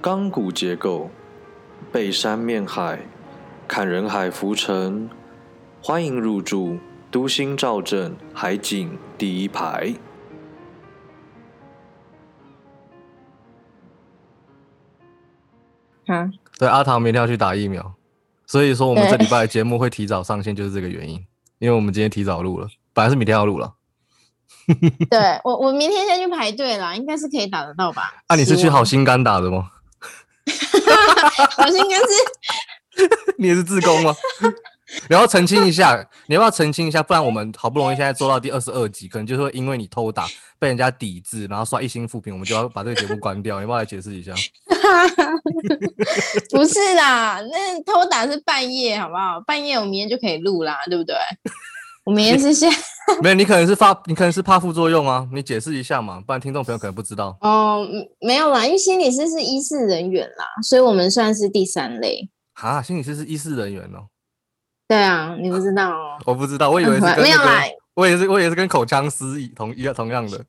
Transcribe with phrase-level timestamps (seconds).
[0.00, 1.10] 钢骨结构，
[1.92, 3.00] 背山面海，
[3.68, 5.08] 看人海浮沉。
[5.82, 6.78] 欢迎入住
[7.10, 9.94] 都心兆镇海景第一排。
[16.06, 17.94] 啊，对，阿唐明天要去打疫苗，
[18.46, 21.24] 所以说我们这礼拜节目会提早上线，就是这个原因。
[21.60, 23.74] 因为我们今天提早录了，本来是明天要录了。
[25.10, 28.22] 对我，我明天先去排队啦，应该是可以打得到吧？
[28.26, 29.70] 啊，你是去好心肝打的吗？
[31.56, 32.04] 好像应该是
[33.38, 34.14] 你也是自工吗？
[35.08, 37.00] 你要澄清一下，你要不要澄清一下？
[37.00, 40.26] 不然我们好不容易现在做到第二十二集，可能就是会因为你偷打
[40.58, 43.56] 被人家抵制，然后刷一星负评，我们就要把这个节目关掉。
[43.56, 44.34] 你要不要来解释一下？
[46.50, 47.40] 不是啦？
[47.40, 49.40] 那偷打是半夜，好不好？
[49.46, 51.14] 半夜我明天就可以录啦，对不对？
[52.02, 52.66] 我明天是下
[53.22, 57.36] 没有，你可能是怕，你可能是怕副作用啊，你解释一下嘛，不然听众朋友可能不知道。
[57.40, 62.28] 哦，嗯没有啦，因为心理师是医事人员啦，所以我们算是第三类。
[62.54, 64.06] 哈，心理师是医师人员哦，
[64.88, 66.18] 对啊，你不知道哦？
[66.26, 67.62] 我不知道，我以为是、 那个、没有啦
[67.94, 70.44] 我也是，我也是跟口腔师一同一样同样的。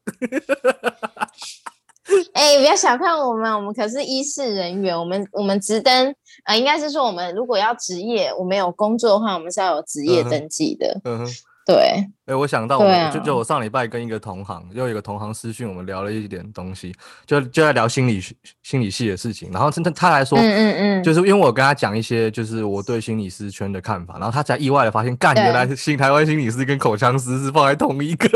[2.33, 6.13] 哎、不要小看我们，我们可是医事人员，我们我们职登，
[6.45, 10.99] 呃，应该是说我们如果要职业，我们有工作的话，我们是要有职业登记的。
[11.05, 11.27] 嗯哼。
[11.73, 12.79] 对，哎、我想到
[13.11, 16.93] 就就我上礼拜跟一个同行，又有一个同行私讯，我们聊了一点东西，
[17.25, 19.49] 就就在聊心理学心理系的事情。
[19.51, 28.27] 然后他他来说，嗯嗯嗯，就是因为我跟他讲一些就是我对心理师圈的看法，然后他才意外的发现，干对原来新台湾心理师跟口腔师是放在同一个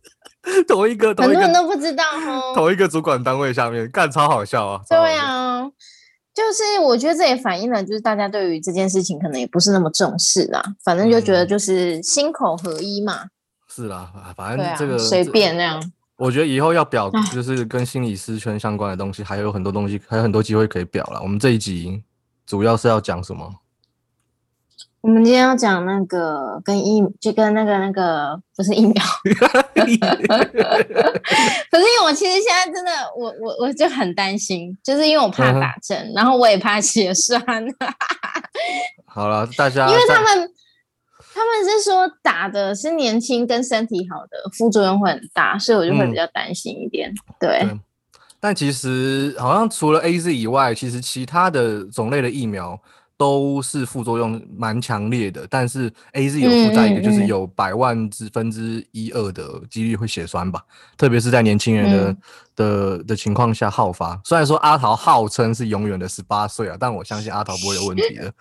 [0.66, 2.52] 同一个同一很多人个都不知道哦。
[2.54, 4.80] 同一个主管单位下面，干超好笑啊！
[4.88, 5.62] 对，啊，
[6.32, 13.26] 就是我觉得这也反映了，就是大家对于这件事情可能也不是那么重视啦，反正就觉得嗯就是心口合一嘛，
[13.68, 15.92] 是啦，啊反正这个，随这便那样。
[16.16, 21.20] 我觉得以后要表就是跟心理师圈相关的东西，还有很多东西，还有很多机会可以表了。
[21.22, 22.02] 我们这一集
[22.44, 23.50] 主要是要讲什么？
[25.02, 29.02] 我们今天要讲那个跟疫，就跟那个那个不是疫苗，
[29.74, 29.80] 可
[31.78, 37.40] 是因为我其实现在真的，我我我就很担心，就是因为我怕打针，然后我也怕血栓，
[39.08, 40.50] 好了，大家因为他在们
[41.32, 46.10] 他们是说打的是年轻跟身体好的，副作用会很大，所以我就会嗯。
[46.10, 47.10] 比较担心一点。
[47.38, 47.80] 对，对。
[48.38, 52.78] 但其实好像除了 A Z 以外，其实其他的种类的疫苗
[53.20, 55.46] 都是副作用蛮强烈的。
[55.50, 60.62] 但是 A Z 有附带一个，就是有百万之分之一二的几率会血栓吧，
[60.96, 62.16] 特别是在年轻人的、嗯
[62.56, 64.18] 的的情况下好发。
[64.24, 68.32] 虽然说阿桃号称是永远的十八岁啊，但我相信阿桃不会有问题的。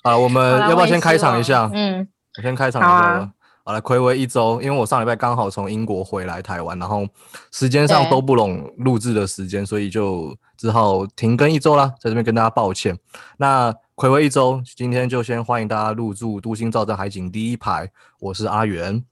[0.04, 1.70] 啊，我们要不要先开场一下？
[1.74, 3.30] 嗯，我先开场一下吧。
[3.68, 7.06] 好了，暌违一周，因为我上礼拜刚好从英国回来台湾，然后
[7.52, 12.98] 时间上都不拢录制的时间，所以就只好停更一周啦，在这边跟大家抱歉。
[13.36, 17.90] 那暌违一周，今天就先欢迎大家入住都心造镇海景第一排，
[18.20, 19.04] 我是阿元。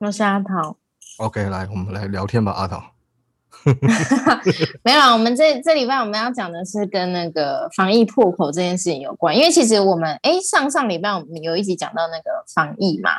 [0.00, 0.76] 我是阿桃。
[1.16, 2.95] OK，来，我们来聊天吧，阿桃。
[4.84, 13.10] 没有啦，我们这这礼拜我们要讲的是跟那个防疫破口这件事情有关，因为其实我们哎上上礼拜我们有一集讲到那个防疫嘛，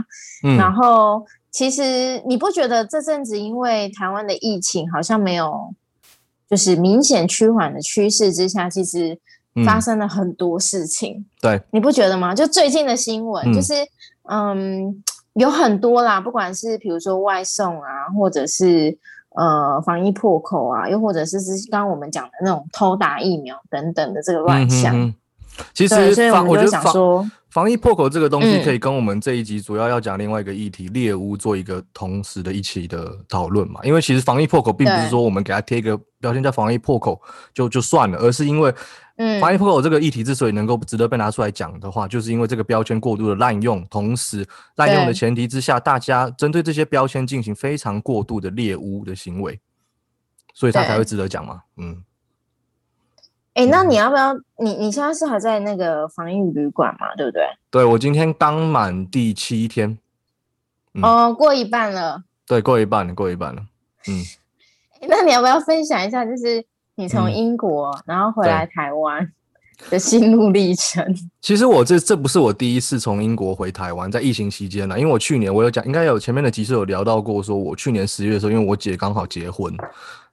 [0.57, 5.73] 然嗯，后其实你不觉得这阵子因为台湾的疫情好像没有
[6.49, 9.19] 就是明显趋缓的趋势之下，其实
[9.65, 12.33] 发嗯生了很多事情，对，你不觉得吗？
[12.33, 13.73] 就最近的新闻，嗯就是
[14.29, 15.03] 嗯
[15.33, 18.97] 有很多啦，不管是比如说外送啊，或者是
[19.37, 24.93] 呃防疫破口啊，又或者是是刚刚我们讲的那种偷打疫苗等等的这个乱象。
[24.93, 25.13] 嗯哼哼
[25.73, 25.95] 其，实
[26.31, 33.79] 我们就我觉得防想说，防疫破口这个东西，嗯可以跟我们这一集主要要讲另外一个议题猎巫做一个同时的一起的讨论嘛。
[33.83, 37.19] 因为其实防疫破口并不是说我们给它贴一个标签叫防疫破口
[37.55, 38.71] 就就算了，而是因为
[39.17, 49.59] 嗯防疫破口这个议题之所以能够值得被拿出来讲的话，就是因为这个标签过度的滥用，同时滥用的前提之下，大家针对这些标签进行非常过度的猎巫的行为，
[50.53, 51.63] 所以它才对会值得讲嘛。
[51.77, 52.03] 嗯，
[53.55, 54.33] 哎、那嗯你要不要？
[54.59, 57.15] 你你现在是还在那个防疫旅馆嘛？
[57.15, 57.41] 对不对？
[57.71, 59.97] 对我今天刚满第七天，
[60.93, 62.23] 嗯哦，过一半了。
[62.45, 63.61] 对，过一半了，过一半了。
[64.07, 64.23] 嗯。
[64.99, 66.65] 诶那你要不要分享一下，就是
[66.97, 69.31] 你从嗯英国、然后回来台湾
[69.91, 71.05] 的心路历程？
[71.39, 79.71] 其实我这这不是我第一次从英国回台湾，在疫情期间呢，因为我去年我有讲，应该有前面的集数有聊到过，说我去年十月的时候，因为我姐刚好结婚，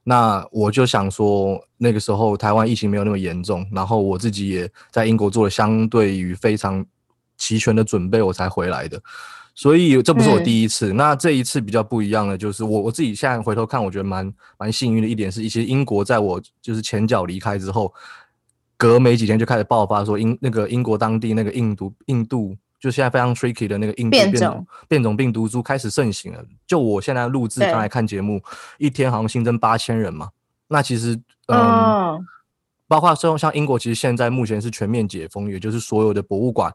[0.03, 6.83] 那我就想说那个时候台湾疫情没有那么严重，然后我自己也在英国做了相对于非常
[7.37, 8.99] 齐全的准备，我才回来的。
[9.55, 10.93] 所以这不是我第一次。
[10.93, 17.93] 那这一次比较不一样的就是我我自己现在回头看，我觉得蛮蛮幸运的一点是，一些英国在我就是前脚离开之后，
[18.77, 26.45] 隔没几天就开始爆发，说英那个英国当地那个印度印度就现在非常 tricky 的那个印度变种变种病毒株开始盛行了。
[26.67, 28.43] 就我现在录制刚才看节目，
[28.79, 30.31] 一天好像新增八千人嘛。
[30.69, 32.27] 那其实嗯。
[32.87, 36.73] 包括说像英国，其实现在目前是全面解封，也就是所有的博物馆、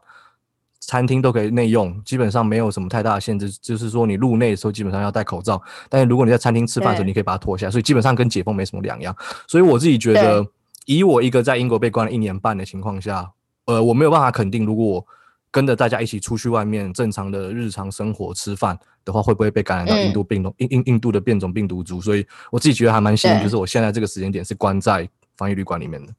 [0.90, 3.48] 餐厅都可以内用，基本上没有什么太大的限制。
[3.62, 9.14] 就是说你入内的时候基本上要戴口罩，但是如果你在餐厅吃饭的时候，你可以把它脱下，所以基本上跟解封没什么两样。
[9.46, 10.44] 所以我自己觉得，
[10.86, 13.30] 以我一个在英国被关了一年半的情况下，
[13.66, 15.06] 呃，我没有办法肯定，如果我
[15.52, 22.02] 跟着大家一起出去外面正常的日常生活吃饭的话，会不会被感染到印度病毒、印印印度的变种病毒株？
[22.02, 25.08] 所以我自己觉得还蛮幸运，就是我现在这个时间点是关在。
[25.36, 26.12] 防疫旅馆里面的，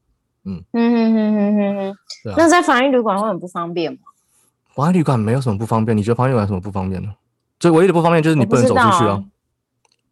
[0.46, 3.98] 嗯嗯嗯嗯嗯嗯，那在防疫旅馆会很不方便吗？
[4.74, 7.10] 防疫旅馆没有什么不方便，你觉得防疫旅馆有什么不方便呢？
[7.60, 9.22] 最唯一的不方便就是你不能走出去啊，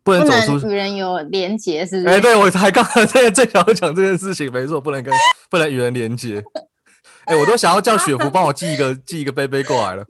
[0.05, 2.15] 不能走出与人有连接，是不是？
[2.15, 5.13] 哎，对我才刚 刚在最想要讲这件事情，没错，不能跟
[5.51, 6.43] 不能与人连接。
[7.25, 10.05] 哎，我都想要叫雪芙帮我寄一个 寄一个杯杯过来了。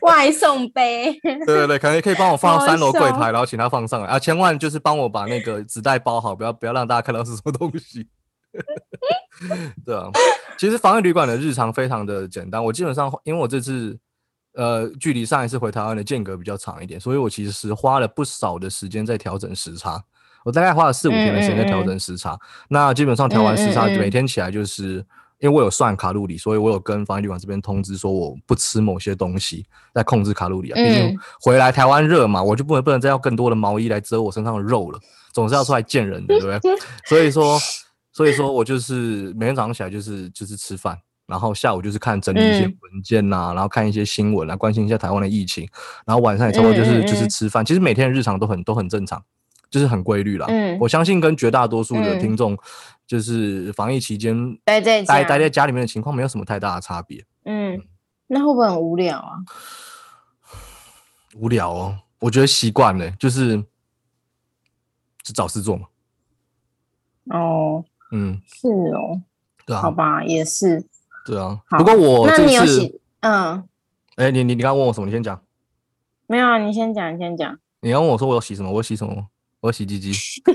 [0.00, 4.18] 外送杯，对对对，可能可以帮我放到三楼柜台，然后请他放上来啊！
[4.18, 8.06] 千万就是帮我把那个纸袋包好，不要不要让大家看到是什么东西。
[9.84, 10.10] 对啊，
[10.58, 12.64] 其实防疫旅馆的日常非常的简单。
[12.64, 13.98] 我基本上因为我这次
[14.54, 20.02] 呃距离上一次回台湾的间隔比较长一点，所以我其实花了不少的时间在调整时差。
[20.44, 22.38] 我大概花了四五天的时间在调整时差。
[22.68, 25.04] 那基本上调完时差，每天起来就是。
[25.40, 30.76] 因为我有算卡路里，所以我有跟防疫旅馆这边通知说我不吃某些东西，在控制卡路里啊。
[30.76, 34.98] 毕竟回来台湾热嘛，我就不能不能再要更多的毛衣来遮我身上的肉了，
[35.34, 36.76] 总是要出来见人的，对不对？
[37.04, 37.58] 所以说，
[38.14, 45.68] 所以说我就是每天早上起来就是就是吃饭，然后下午就是看整理一些文件呐，然后看一些新闻啊，关心一下台湾的疫情，
[46.06, 47.62] 然后晚上也差不多就是就是吃饭。
[47.62, 49.22] 其实每天的日常都很都很正常。
[49.70, 52.56] 就是很规律了，嗯，我相信跟绝大多数的听众，
[53.08, 57.82] 就是防疫期间待在待待在家里面的情况没有什么太大的差别，嗯，
[58.28, 59.32] 那会不会很无聊啊？
[61.34, 63.56] 无聊哦，我觉得习惯了，就是
[65.24, 65.88] 是找事做嘛。
[67.30, 67.84] 哦，
[68.16, 69.20] 嗯，是哦，
[69.66, 70.86] 对啊，好吧，也是，
[71.26, 71.58] 对啊。
[71.70, 73.00] 不过我那你有洗？
[73.20, 73.64] 嗯，
[74.14, 75.06] 哎，你你你刚问我什么？
[75.06, 75.42] 你先讲。
[76.28, 77.58] 没有啊，你先讲，你先讲。
[77.80, 78.70] 你要问我说我要洗什么？
[78.70, 79.26] 我洗什么？
[79.60, 80.12] 我洗鸡鸡，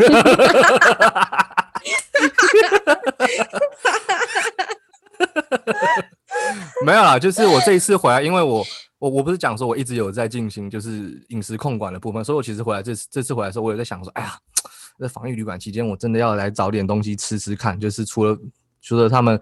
[6.85, 8.63] 没有啦，就是我这一次回来，因为我
[8.99, 14.37] 我我不是讲说我一直有在进行就是饮食控管的部分，所以我其实回来这次这次回来的时候，我有在想说，哎呀，
[14.99, 18.37] 在防疫旅馆期间，我真的要来找点东西吃吃看，就是除了
[18.81, 19.39] 除了他们。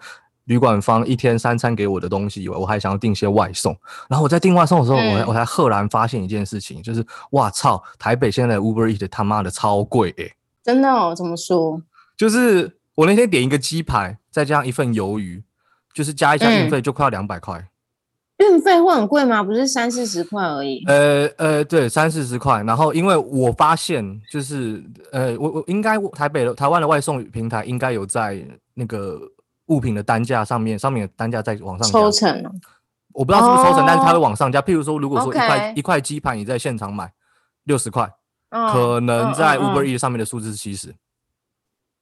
[0.48, 3.78] 旅馆方一天三餐给我的东西以外，我还想要订些外送。
[4.08, 10.24] 然后我在订外送的时候，我我才赫然发现一件事情，就是哇操，台北现在 Uber Eat 他妈的超贵哎！
[10.64, 11.14] 真的哦？
[11.14, 11.82] 怎么说？
[12.16, 15.44] 就是我那天点一个鸡排，再加上一份鱿鱼，
[15.94, 17.68] 就是加一下运费就快要两百块。
[18.50, 19.44] 运费会很贵吗？
[19.44, 20.84] 不是三四十块而已。
[20.88, 22.64] 呃呃，对，三四十块。
[22.64, 29.20] 然后因为我发现，就是呃，我我应该台北的台湾的外送平台应该有在那个。
[29.68, 32.42] 物品的单价上面，上面的单价在往上抽成，
[33.12, 34.62] 我不知道是不是抽成，但是它会往上加。
[34.62, 37.12] 譬如说，如果说一块一块鸡排你在现场买
[37.66, 38.10] 六十块，
[38.50, 40.96] 可能在 Uber E 上面的数字是七十。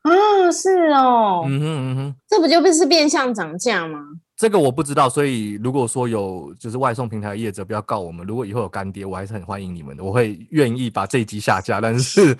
[0.03, 0.11] 啊，
[0.51, 3.99] 是哦，嗯哼嗯哼，这不就不是变相涨价吗？
[4.37, 12.37] 这个我不知道，所以如果说有就是外送平台的业者不要告我们，如果以后有干爹，我还是很欢迎你们的，我会愿意把这一集下架，但是。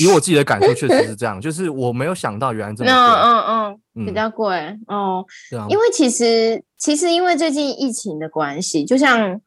[0.00, 5.26] 以我自己的感受，确实是这样，就是我没有想到原来这么贵，嗯嗯嗯，比较贵哦。
[5.50, 9.40] 对啊，因为其实其实因为最近疫情的关系，就像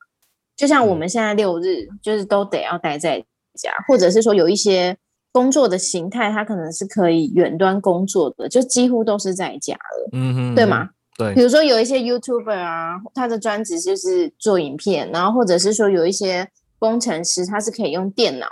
[0.58, 3.17] 就像我们现在六日就是都得要待在
[3.53, 4.98] 家，或者是说有一些
[5.32, 10.89] 工作的形态，它可能是可以远端工作的，就几乎都是在家了，嗯哼，对吗？
[11.18, 18.48] 对，比如说有一些 YouTuber 啊，他的专职就是做影片，然后或者是说有一些工程师，他是可以用电脑。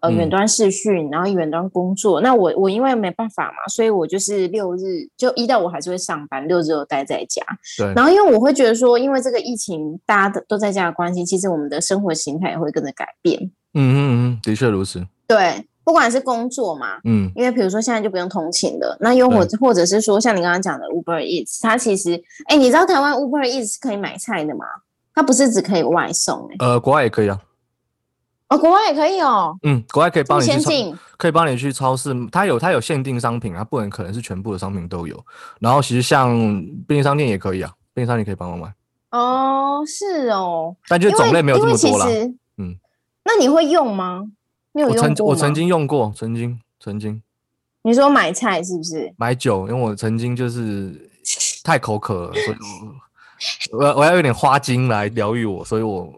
[0.00, 2.20] 呃，远端视讯，然后远端工作。
[2.20, 7.42] 那我我因为没办法嘛，所以我就是六日就一到我还是会上班，六日都待在家。
[7.78, 7.90] 对。
[7.94, 13.50] 然后因为我会觉得说，因为这个疫情，大家都在家的关系，其实我们的生活形态也会跟着改变。
[13.72, 15.02] 嗯嗯嗯，的确如此。
[15.26, 24.64] 对，不管是工作嘛，嗯，因为比如说现在就不用通勤了，那又或或者是说像你刚刚讲的 Uber Eats，它其实，哎，你知道台湾 Uber Eats 是可以买菜的吗？
[25.14, 27.38] 它不是只可以外送，哎，呃，国外也可以啊。
[28.48, 29.56] 哦，国外也可以哦。
[29.62, 32.14] 嗯，国外可以帮你去，可以帮你去超市。
[32.30, 35.18] 它有它有限定商品啊，不能可能是全部的商品都有。
[35.60, 36.36] 然后其实像
[36.86, 38.72] 便利商店也可以啊，便利商店可以帮我买。
[39.12, 42.06] 哦，是哦，但就种类没有这么多了。
[42.58, 42.76] 嗯，
[43.24, 44.24] 那你会用吗？
[44.82, 45.14] 我用过吗？
[45.14, 47.22] 曾我曾经用过，曾经曾经
[47.82, 49.12] 你说买菜是不是？
[49.16, 51.10] 买酒，因为我曾经就是
[51.62, 52.56] 太口渴了，所以
[53.72, 56.12] 我我要我要有点花精来疗愈我，所以我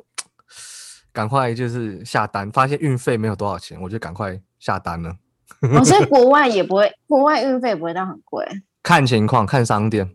[1.12, 5.16] 赶快就是下单，发现运费没有多少钱，我就赶快下单了。
[5.62, 8.46] 哦，所以 国外也不会，国外运费不会到很贵
[8.82, 10.08] 看情况，看商店，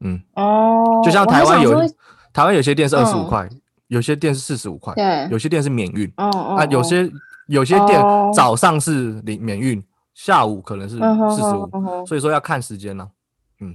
[0.00, 1.00] 嗯，哦。
[1.04, 1.86] 就像台湾有
[2.32, 3.48] 台湾有些店是二十五嗯块，
[3.88, 6.12] 有些店是四十五块，对有些店是免运。
[6.16, 7.08] 哦哦啊，有哦些
[7.46, 9.82] 有些店哦早上是零免运，
[10.14, 13.08] 下午可能是四十五，所以说要看时间呢。
[13.60, 13.74] 嗯，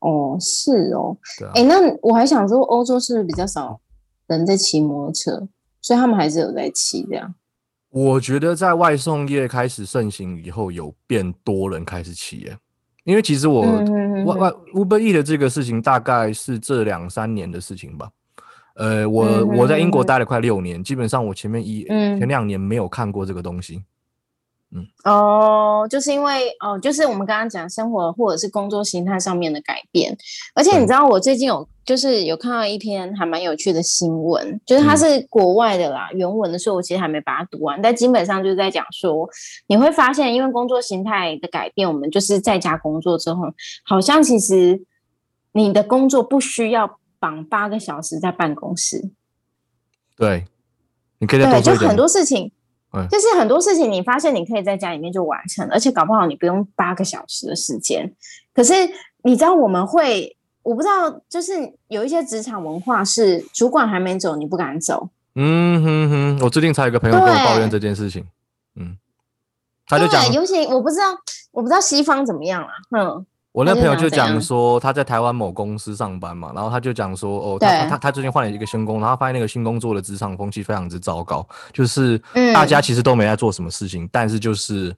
[0.00, 1.16] 哦，是哦，
[1.54, 3.80] 哎，，那我还想说，欧洲是不是比较少
[4.26, 5.48] 人在骑摩托车，
[5.80, 7.34] 所以他们还是有在骑这样？
[7.90, 12.58] 我觉得在外送业开始盛行以后，有变多人开始骑耶。
[13.04, 18.10] 因为其实我外外 Uber E 的这个事情大概是这两三年的事情吧。
[18.78, 22.18] 呃，我嗯我在英国待了快六年，基本上我前面一嗯。
[22.18, 23.82] 前两年没有看过这个东西。
[24.70, 24.86] 嗯。
[25.04, 30.16] 哦，就是因为哦，就是我们刚刚讲生活或者是工作形态上面的改变，
[30.54, 34.98] 而且你知道，我最近有就是有看到一篇还蛮有趣的新闻，就是它嗯。
[34.98, 39.28] 是国外的啦，原文的，所以我其实还没把它读完，但基本上就是在讲说，
[39.66, 43.42] 你会发现，因为工作形态的改变，我们就是在家工作之后，
[43.84, 44.80] 好像其实
[45.52, 49.10] 你的工作不需要绑八个小时在办公室，
[50.16, 50.44] 对，
[51.18, 51.80] 你可以再对，多说一点吗。
[51.82, 52.52] 就很多事情
[52.92, 58.14] 嗯，就是很多事情，你发现你可以在家里面就完成，而且搞不好你不用八个小时的时间。
[58.54, 58.72] 可是
[59.24, 68.26] 你知道我们会，我不知道，就是有一些职场文化是主管还没走，你不敢走，嗯哼哼，我最近才有个朋友跟我抱怨对这件事情，
[68.76, 68.96] 嗯，
[69.86, 71.14] 他就讲，尤其我不知道，
[71.50, 73.26] 我不知道西方怎么样啊，嗯，
[73.58, 82.54] 我那朋友就讲说他在台湾某公司上班嘛，然后他就讲说哦，他他他最近换了一个新工，然后发现那个新工作的职场风气非常之糟糕，就是嗯。
[82.54, 84.94] 大家其实都没在做什么事情，但是就是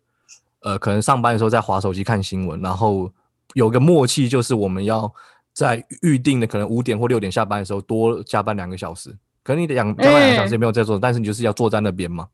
[0.61, 3.11] 呃，可能上班的时候在划手机看新闻，然后
[3.55, 5.11] 有个默契，就是我们要
[5.55, 9.09] 在预定的可能五点或六点下班的时候多加班两个小时，
[9.43, 12.29] 可能你两加班两个小时也没有在做，但是你就是要坐在那边嘛，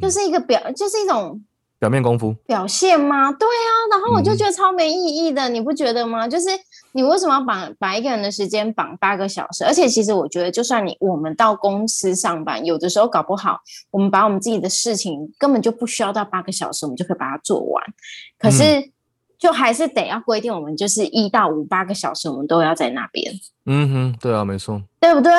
[0.00, 1.40] 就是一个表，就是一种
[1.82, 2.32] 表面功夫。
[2.46, 3.32] 表现吗？
[3.32, 6.28] 对啊，然后我就嗯觉得超没意义的，你不觉得吗？
[6.28, 6.46] 就是
[6.92, 9.64] 你为什么要绑把一个人的时间绑八个小时？
[9.64, 13.58] 而且其实我觉得，就算你我们到公司上班，有的时候搞不好，
[13.90, 17.84] 我们把我们自己的事情根本就不需要到八个小时，我们就可以把它做完。
[18.38, 18.92] 可嗯是
[19.42, 23.34] 就还是得要规定，我们就是一到五八个小时，我们都要在那边，
[23.66, 25.32] 嗯哼，对啊，没错，对不对？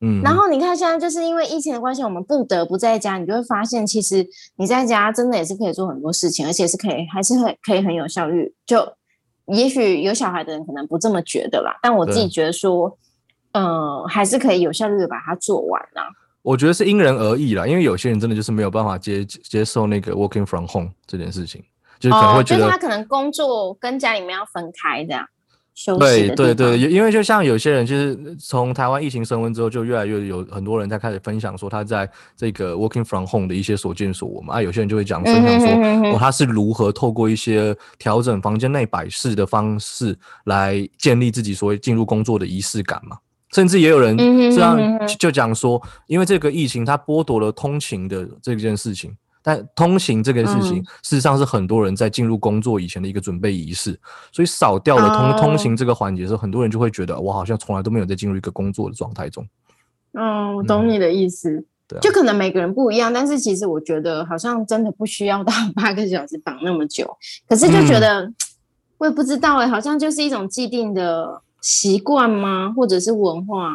[0.00, 4.26] 嗯，然后你看，现在就是因为疫情的关系，我们不得不在家，你就会发现，其实
[4.56, 8.50] 你在家真的也是可以做很多事情，而且是可以，还是会可以很有效率。
[8.64, 8.90] 就
[9.44, 12.96] 也许有小孩的人可能不这么觉得啦，但我自己对觉得说，
[13.52, 16.08] 呃，还是可以有效率的把它做完啦。
[16.40, 21.62] 我觉得是因人而异啦，因为有些人真的就是没有办法接接受那个 working from home 这件事情，
[22.00, 25.24] 就是可能哦，会觉得，就是他可能工作跟家里面要分开这样
[25.72, 36.04] 休息对对对，因为就像有些人，就是从台湾疫情升温之后，就越来越有很多人在开始分享说他在这个 working from home 的一些所见所闻嘛，啊，有些人就会讲分享嗯哼哼哼。
[36.04, 43.16] 说，哦，他是如何透过一些调整房间内摆饰的方式来建立自己所谓进入工作的仪式感嘛。
[43.54, 44.78] 甚至也有人这样
[45.08, 53.98] 就就讲说，因为这个疫情它剥夺了通勤的这件事情，但通行这个事情嗯事实上是很多人在进入工作以前的一个准备仪式，
[54.32, 59.46] 所以少掉了通、通行这个环节的时候，很多人就会觉得我好像从来都没有在进入一个工作的状态中。
[60.12, 61.64] 嗯，我懂你的意思。
[61.88, 67.16] 对啊就可能每个人不一样，但是其实我觉得好像真的不需要到八个小时绑那么久，
[67.48, 68.32] 可是就觉嗯得、
[68.98, 73.74] 我也不知道哎、好像就是一种既定的习惯吗，或者是文化？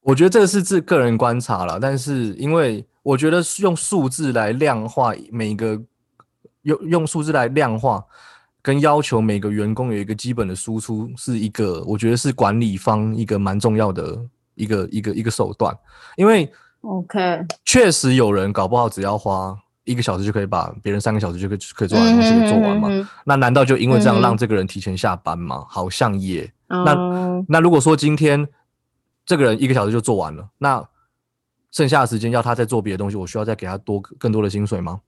[0.00, 5.80] 我觉得这个是自个人观察了，但是因为我觉得是用数字来量化每个
[6.62, 8.04] 用用数字来量化，
[8.62, 14.18] 跟要求每个员工有一个基本的输出，是一个我觉得是管理方一个蛮重要的
[14.54, 15.76] 一个一个一个手段，
[16.16, 16.50] 因为
[16.82, 25.64] OK，确实有人搞不好只要花一个小时就可以把别人三个小时就可以可以做完的东西给做完嘛，嗯那难道就因为这样让这个人提前下班吗？
[25.68, 26.48] 好像也。
[26.68, 28.48] 那那如果说今天
[29.26, 30.82] 这个人一个小时就做完了，那
[31.72, 35.00] 剩下的时间要他再做别的东西，我需要再给他多更多的薪水吗？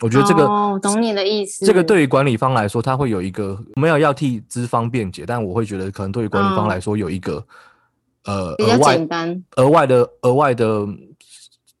[0.00, 1.64] 我觉得这个，哦，懂你的意思。
[1.64, 7.44] 这个对于管理方来说，他会有一个没有要替资方辩解，但我会觉得可能对于管理方哦来说有一个、
[8.24, 10.84] 呃比较额外简单额外的额外的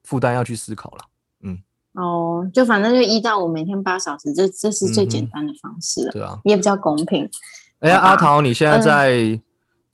[0.04, 0.98] 负担要去思考了。
[1.42, 1.58] 嗯
[1.94, 7.28] 哦，就反正就一到五每天八小时，这这是最简单的方式了，对啊，也比较公平。
[7.80, 9.40] 哎呀，阿桃，你现在嗯在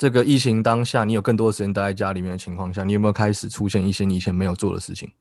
[0.00, 5.12] 这个疫情当下，你有更多的时间待在家里面的情况下，你有没有开始出现一些你以前没有做的事情？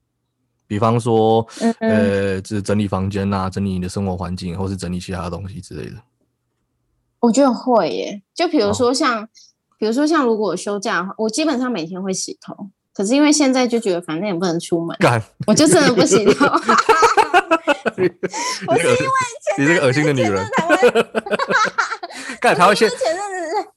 [0.67, 5.98] 比方说，嗯嗯呃，就是整理房间啊，整理你的生活环境，或是整理其他的东西之类的。
[7.19, 9.27] 我觉得会耶，就比如哦说像，
[9.77, 12.69] 比如说像如果我休假的话，我基本上每天会洗头。
[12.93, 16.45] 可是因为现在就觉得反正也不能出门，干，我就真的不洗头。
[18.00, 18.07] 你
[18.65, 19.09] 不是因为
[19.57, 20.48] 你这个恶心的女人，
[22.39, 23.69] 干，台湾现前阵子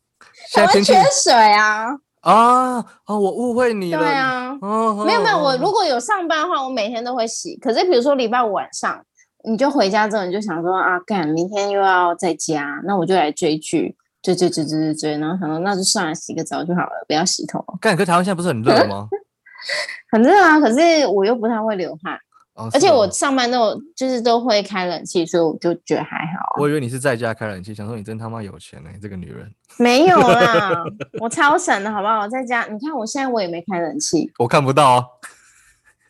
[0.53, 1.87] 现在天气缺水啊，
[2.21, 4.09] 啊啊，我误会你了对。
[4.11, 7.57] 啊，哦，没有没有，我哦如果有上班的话，我每天都会洗。
[7.57, 9.03] 可是比如说礼拜五晚上，
[9.45, 17.65] 你就回家之后，你就想说啊，干，明天又要在家，那我就来追剧，追追追追追追，然后想说那就算了，洗个澡就好了，不要洗头。
[17.81, 19.09] 干，可台湾现在不是很热吗？
[20.13, 22.19] 很热啊，可是我又不太会流汗，
[22.55, 26.61] 而且我上班都有就是都会开冷气，所以我就觉得还好。
[26.61, 29.51] 我以为你是在家开冷气，想说你真他妈有钱呢、这个女人。
[29.79, 30.85] 没有啦，
[31.19, 32.21] 我超省的好不好？
[32.21, 35.05] 我在家，你看我现在我也没开冷气，我看不到啊。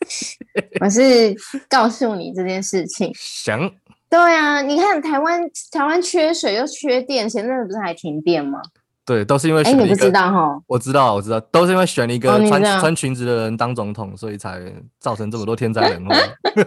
[0.81, 1.33] 我是
[1.69, 3.13] 告诉你这件事情。
[3.15, 3.71] 想
[4.11, 8.61] 对啊，你看台湾台湾缺水又缺电，前阵子不是还停电吗？
[9.05, 10.63] 对，都是因为哎，你不知道哈？
[10.67, 14.61] 我知道，我知道，都是因为选了一个穿、穿裙子的人当总统，所以才
[15.01, 16.15] 造成这么多天灾人祸。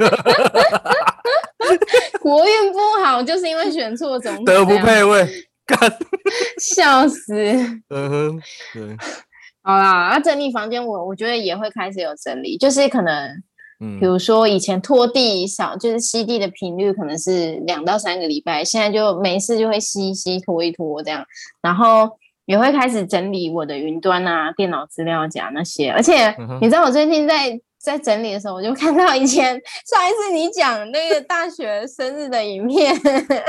[2.21, 5.27] 国运不好，就是因为选错总统，德不，配位，
[5.65, 5.79] 干，
[6.59, 7.33] 笑死。
[7.89, 8.41] 嗯哼，
[8.73, 8.97] 对，
[9.63, 13.29] 好啦，那整理房间，我我觉得也会开始有整理，就是可能
[13.79, 21.23] 嗯比，如说以前拖地少，就是吸地的频率可能是两到三个礼拜，现在就没事就会吸一吸、拖一拖这样，
[21.61, 22.09] 然后
[22.45, 25.91] 也会开始整理我的云端啊、电脑资料夹那些。
[25.91, 29.49] 而且嗯你知道我最近在在整理的时候，我就看到以前
[29.85, 32.95] 上一次你讲那个大学生日的影片，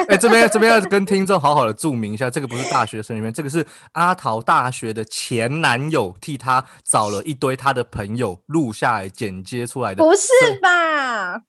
[0.09, 10.05] 哎、这边这边要 跟听众好好的注明一下，这个不是大学生里面，这个是阿桃大学的前男友替他找了一堆他的朋友录下来剪接出来的。
[10.05, 10.29] 不是
[10.61, 11.41] 吧？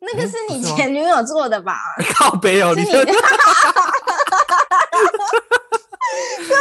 [0.00, 1.74] 那个嗯是你前女友做的吧？
[2.14, 2.90] 靠北哦，是你
[6.40, 6.54] 你这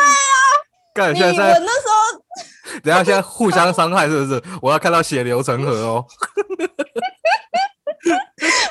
[0.93, 4.41] 干你现在我那时候 等下现在互相伤害是不是？
[4.61, 6.05] 我要看到血流成河哦。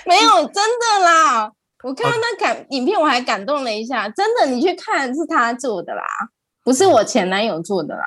[0.06, 1.50] 没有真的啦，
[1.82, 6.02] 我看到那感影片我还感动了一下，真的，你去看是他做的啦，
[6.64, 8.04] 不是我前男友做的啦。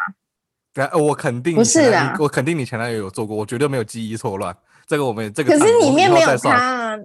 [0.73, 4.55] 等下呃我肯定不是啦我肯定你前男友有做过，我绝对没有记忆错乱。
[4.87, 6.95] 这个我们这个可是里面没有他啊。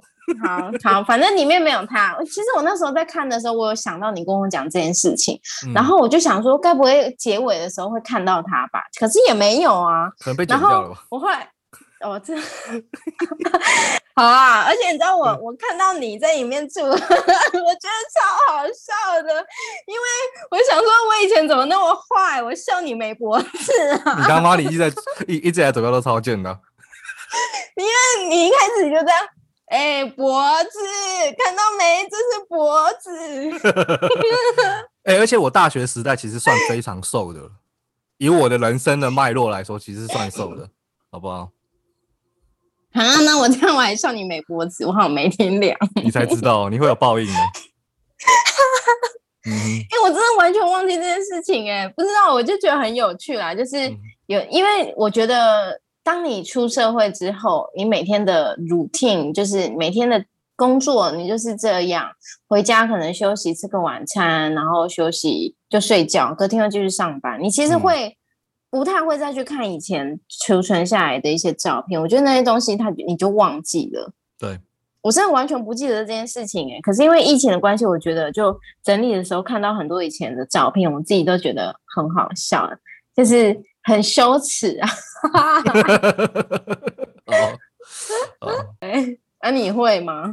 [0.43, 2.17] 好好，反正里面没有他。
[2.25, 8.81] 其实我那时候在看的时候，我有想到你跟我讲这件事情，嗯然后我就想说，该不会结尾的时候会看到他吧？
[8.99, 10.09] 可是也没有啊。
[10.19, 11.03] 可能被剪掉了吧？
[11.11, 11.49] 我后来，
[12.01, 12.35] 哦，这
[14.17, 14.63] 好啊！
[14.63, 19.29] 而且你知道我，我看到你在里面住， 我觉得超好笑的，
[19.87, 20.07] 因为
[20.51, 22.41] 我想说，我以前怎么那么坏？
[22.43, 24.17] 我笑你没脖子啊！
[24.19, 24.89] 你刚妈你一直在
[25.27, 26.57] 一一直以来走标都超贱的。
[27.75, 29.19] 因为你一开始就这样，
[29.67, 30.79] 哎、脖子，
[31.39, 32.07] 看到没？
[32.11, 33.11] 这是脖子。
[35.05, 37.51] 哎、而且我大学时代其实算非常瘦的了，
[38.19, 40.69] 以我的人生的脉络来说，其实算瘦的，
[41.11, 41.51] 好不好？
[42.93, 45.77] 啊，那我这样我还笑你没脖子，我好像没天良。
[46.03, 47.33] 你才知道你会有报应的。
[49.47, 62.09] 哎、我真的完全忘记这件事情、哎，不知道，我就觉得很有趣啦，就是嗯有，因为我觉得，当你出社会之后，你每天的 routine 就是每天的工作，你就是这样，
[62.47, 68.17] 回家可能休息，吃个晚餐，然后休息就睡觉，隔天又继续上班，你其实嗯会。
[68.71, 74.13] 不太会再去看以前储存下来的一些照片，我觉得那些东西它你就忘记了。
[74.37, 74.59] 对，
[75.01, 82.69] 我真的完全不记得这件事情哎、可是因为疫情的关系，我觉得就整理的时候看到很多以前的照片，我自己都觉得很好笑，
[83.15, 84.91] 就是很羞耻啊。
[87.27, 87.35] 哦
[88.41, 88.51] 哦，
[89.39, 90.31] 啊，你会吗？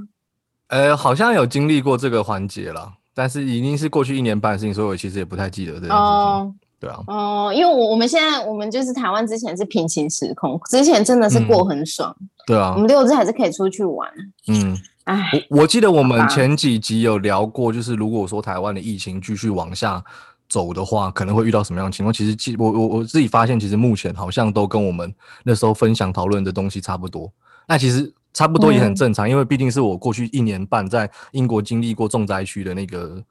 [0.68, 5.98] 呃，好像有经历过这个环节了，但是已经是过去一年半的事情，所以我其实也不太记得这件事情。
[5.98, 12.12] 哦对啊，哦，因为我我们现在我们就是台湾之前是平行时空，之前真的是过很爽，
[12.48, 14.10] 对啊我，们六日还是可以出去玩。
[14.48, 20.04] 嗯，哎，我我记得我们前几集有聊过，就是如果说台湾的疫情继续往下
[20.52, 22.12] 走的话，可能会遇到什么样的情况？
[22.12, 25.14] 其实记我我我自己发现，其实目前好像都跟我们
[25.46, 27.32] 那时候分享讨论的东西差不多。
[27.66, 33.24] 那其实差不多也很嗯正常，因为毕竟是我过去一年半在英国经历过重灾区的那个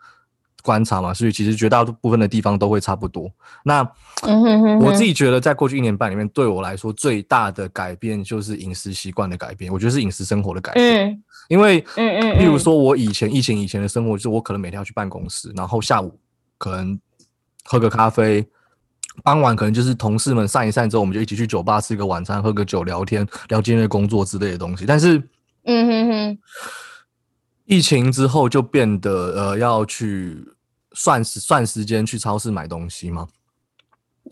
[0.63, 3.31] 观察嘛，所以其实绝大部分的地方都会差不多。
[3.63, 3.83] 那
[4.23, 11.11] 嗯哼哼哼，我自己觉得，在过去一年半里面，对我来说最大的改变就是饮食习惯的改变，我觉得是饮食生活的改变。
[11.11, 16.17] 嗯因为，嗯嗯如说我以前疫情以前的生活，就是我可能每天要去办公室，然后下午
[16.57, 16.97] 可能
[17.65, 18.47] 喝个咖啡，
[19.23, 24.87] 傍晚可能就是同事们散一散之后，我们就一起去酒吧吃个晚餐，喝个酒，聊天，聊今天的工作之类的东西。
[24.87, 25.19] 但是，
[25.65, 26.39] 嗯哼哼，
[27.67, 30.45] 疫情之后就变得呃要去
[30.93, 33.27] 算时算时间去超市买东西嘛。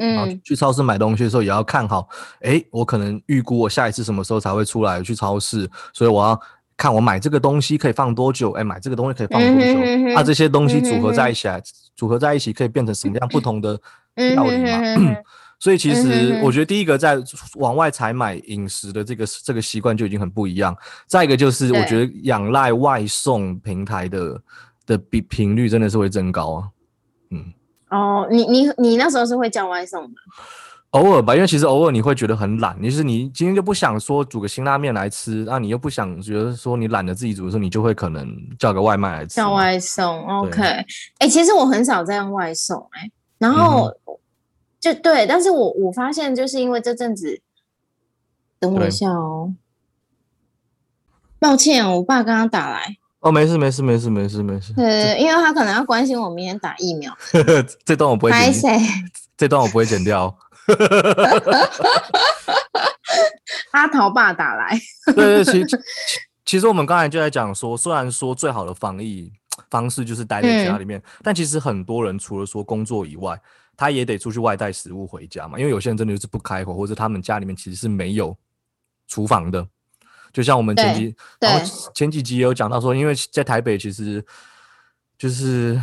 [0.00, 2.08] 嗯去超市买东西的时候也要看好，
[2.42, 6.40] 诶，我可能预估我下一次什么时候才会出来去超市，所以我要
[6.78, 11.60] 看我买这个东西可以放多久，诶，买这个东西可以放多久，嗯哼哼哼那这些东西组合在一起来，
[11.96, 13.78] 组合在一起可以变成什么样不同的
[14.14, 14.78] 嗯料理嘛？
[14.78, 15.16] 哼哼哼
[15.60, 17.18] 所以其实我觉得第一个在
[17.56, 20.74] 往外采买饮食的这个这个习惯就已经很不一样，
[21.08, 24.40] 再一个就是我觉得仰赖外送平台的
[24.86, 26.68] 的比频率真的是会增高啊，
[27.30, 27.52] 嗯。
[27.90, 30.14] 哦，你你你那时候是会叫外送的？
[30.92, 38.27] 偶尔吧，因为其实偶尔你会觉得很懒，就是你今天就不想说煮个辛拉面来吃，那、你又不想觉得说你懒得自己煮的时候，你就会可能
[38.59, 39.37] 叫个外卖来吃。
[39.37, 40.62] 叫外送，OK。
[41.18, 44.14] 哎、其实我很少在用外送、哎，然后、嗯
[44.81, 47.40] 就对，但是我我发现就是因为这阵子，
[48.61, 49.53] 等我一下哦，
[51.40, 57.12] 抱歉，我爸刚刚打来，哦，没事没事没事没事没事，呃，因为他可能要关心我明天打疫苗，
[57.85, 58.87] 这段我不会拍剪，谁？
[59.37, 60.33] 这段我不会剪掉。
[63.72, 64.78] 阿桃爸打来，
[65.14, 65.76] 对对，其其
[66.44, 69.33] 其实我们刚才就在讲说，虽然说最好的防疫
[69.70, 70.81] 方式就是待在家嗯。
[70.81, 73.38] 里面，但其实很多人除了说工作以外，
[73.76, 78.37] 他也得出去外带食物回家嘛，因为有些人真的就是不开火，或者他们家里面其实是没有
[79.07, 79.66] 厨房的。
[80.33, 84.24] 就像我们前几，然后前几集也有讲到说，因为在台北其实
[85.16, 85.81] 就是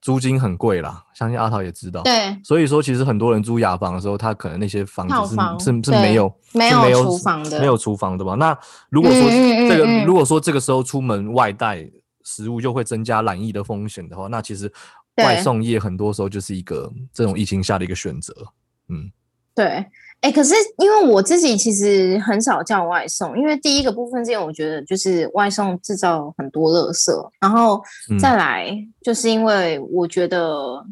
[0.00, 2.02] 租金很贵啦，相信阿桃也知道。
[2.02, 8.34] 对，所以说，其实很多人租雅房的时候，他可能那些房子是是是没有没有有厨房的没有厨房的吧？
[8.34, 8.56] 那
[8.88, 11.86] 如果说嗯嗯嗯这个，嗯如果说这个时候出门外带
[12.24, 14.72] 食物，就会增加染疫的风险的话，那其实
[15.16, 18.34] 外送业很多时候就是一个这种疫情下的一个选择。
[18.88, 19.10] 嗯，
[19.54, 19.84] 对，
[20.20, 27.10] 哎、可是因为我自己其实很少叫外送，因为第一个部分是因为我觉得就是外送制造很多垃圾，
[27.40, 28.70] 然后嗯再来
[29.02, 30.84] 就是因为我觉得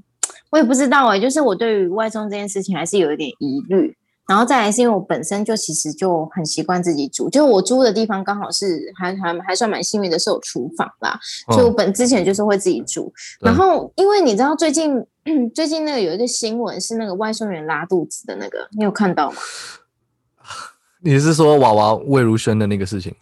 [0.50, 3.96] 我也不知道哎、就是我对于外送这件事情还是有一点疑虑。
[4.28, 11.18] 然后再来是因为我本身就其实就很习惯自己煮，就我租的地方刚好是还还还算蛮幸运的，是有厨房啦，
[11.50, 13.10] 所以我嗯本之前就是会自己煮。
[13.40, 15.02] 然后因为你知道最近
[15.54, 19.36] 最近那个有一个新闻是那个外送员拉肚子的那个，你有看到吗？
[21.02, 23.14] 你是说娃娃魏如萱的那个事情？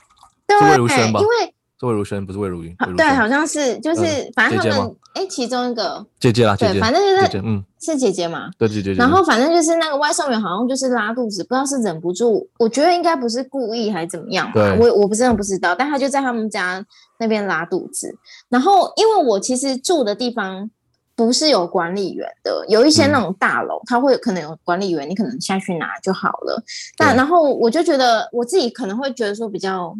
[0.46, 2.74] 对，魏如萱吧因为是魏如萱，不是魏如云。
[2.78, 8.50] 好对，好像是就是嗯反正他们哎，其中一个姐姐啦，姐对，反正就是嗯，是姐姐嘛。
[8.56, 8.94] 对姐姐。
[8.94, 16.82] 然后反正就是那个外送员好像就是拉肚子，不知道是忍不住，我觉得应该不是故意还是怎么样吧，对我我不真的不知道，但他就在他们家
[17.18, 18.16] 那边拉肚子。
[18.48, 20.70] 然后因为我其实住的地方
[21.16, 26.62] 不是有管理员的，有一些那嗯种大楼，它会可能有管理员，你可能下去拿就好了。
[26.96, 29.96] 但然后我就觉得我自己可能会觉得说比较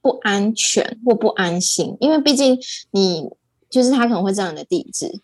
[0.00, 2.56] 不安全或不安心，因为毕竟
[2.92, 3.28] 你
[3.68, 5.20] 就是他可能会知道你的地址，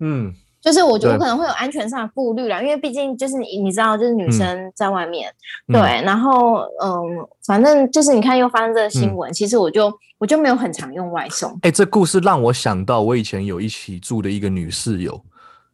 [0.00, 4.32] 嗯，就是我觉得我可能会有安全上的顾虑啦，因为毕竟就是你你知道，就是女嗯。
[4.32, 5.28] 生在外面，
[5.66, 5.72] 嗯。
[5.72, 9.16] 对，然后嗯，反正就是你看又发生这个新嗯。
[9.16, 15.20] 闻，其实我就我就没有很常用外送，哎、这故事让我想到我以前有一起住的一个女室友，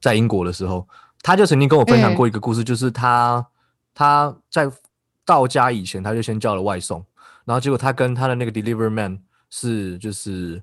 [0.00, 0.88] 在英国的时候，
[1.22, 2.14] 她就曾经跟我分享嗯。
[2.14, 3.46] 过一个故事，就是她
[3.94, 4.66] 她在
[5.26, 7.04] 到家以前，她就先叫了外送，
[7.44, 9.18] 然后结果她跟她的那个 deliver man
[9.50, 10.62] 是就是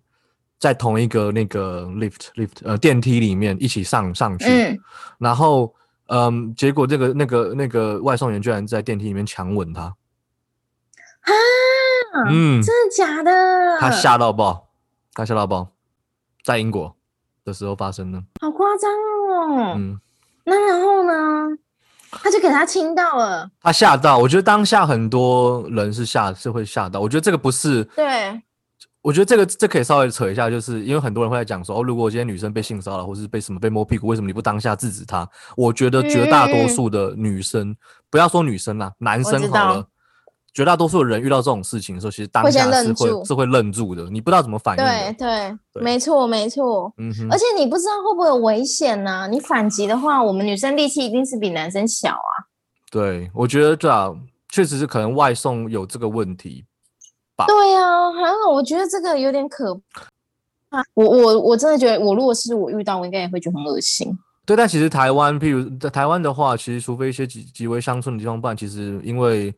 [0.57, 4.79] 在同一个那个 lift lift 呃电梯里面一起上上去，嗯，
[5.19, 5.73] 然后
[6.07, 11.31] 嗯，结果这个那个那个外送员居然在电梯里面强吻他，啊，
[12.29, 13.77] 嗯，真的假的？
[13.79, 14.69] 他吓到爆，
[15.13, 15.67] 他吓到爆，
[16.43, 16.95] 在英国
[17.43, 18.23] 的时候发生的。
[18.41, 19.73] 好夸张哦。
[19.77, 19.99] 嗯，
[20.43, 21.57] 那然后呢？
[22.23, 28.41] 他就给他亲到了，他吓到，我觉得当下很多人是吓是会吓到，我觉得这个不是，对，
[29.05, 35.29] 我觉得这个这可以稍微扯一下，就是因为很多人会在讲说，哦，如果今天女生被性骚扰或是被什么被摸屁股，为什么你不当下制止她？
[35.55, 37.75] 我觉得绝大多数的女生，
[38.09, 39.85] 不要说女生啦，男生好了。
[40.55, 45.13] 绝大多数的人遇到这种事情的时候，其实当下是会是会愣住的，你不知道怎么反应对的。
[45.13, 46.91] 对，对没错没错。
[46.97, 52.33] 嗯哼，而且你不知道会不会有危险呢、你反击的话，我们女生力气一定是比男生小啊。
[52.89, 54.09] 对，我觉得对啊，
[54.49, 56.63] 确实是可能外送有这个问题，
[57.47, 59.75] 对呀、还好，我觉得这个有点可
[60.69, 60.83] 怕。
[60.93, 64.17] 我我我真的觉得，我如果是我遇到，我应该也会觉得很恶心。
[64.45, 69.53] 对，但其实台湾，譬如在台湾的话，其实除非一些极极为乡村的地方，不然其实因为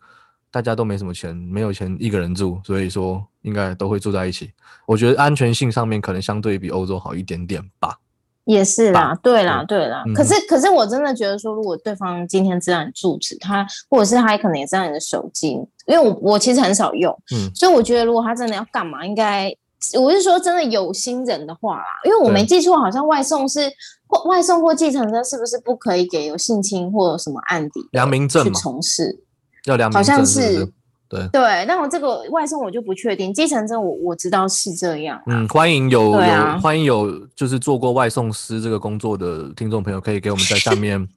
[0.49, 4.51] 大家都没什么钱，没有钱一个人住，所以说应该都会住在一起。
[4.85, 7.97] 我觉得安全性上面可能相对比欧洲好一点点吧。
[8.45, 10.03] 也是啦，吧对啦，对啦。
[10.05, 19.51] 嗯可是，可是我真的觉得说，如果对方今天知道你住址，他或者是他可能也知道你的手机，因为我我其实很少用，嗯所以我觉得如果他真的要干嘛，应该
[19.99, 23.61] 我是说真的有心人的话啦，因为我对没记错，好像外送是
[24.07, 29.23] 或外送或计程车是不是不可以给有性侵或有什么案底良民证去，从事？
[29.65, 30.73] 要良民好像证是？
[31.09, 35.17] 对，对，但我这个外送我就不确定，计程车我我知道是这样。
[35.27, 41.07] 嗯，欢迎有啊有欢迎有就是做过外送师这个工作的听众朋友，可以给我们在下面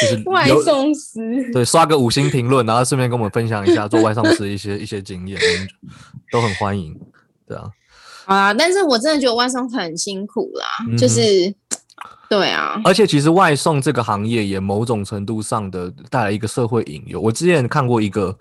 [0.00, 5.40] 就是 外送师，对刷个五星评论，然后顺便跟我们分享一下做外送师的一些 一些经验，
[6.30, 6.98] 都很欢迎。
[7.46, 7.70] 对啊，
[8.26, 11.52] 啊，但是我真的觉得外送很辛苦啦，嗯就是
[12.28, 17.20] 对啊，而且其实外送这个行业也某种程度上的带来一个社会隐忧。
[17.20, 18.38] 我之前看过一个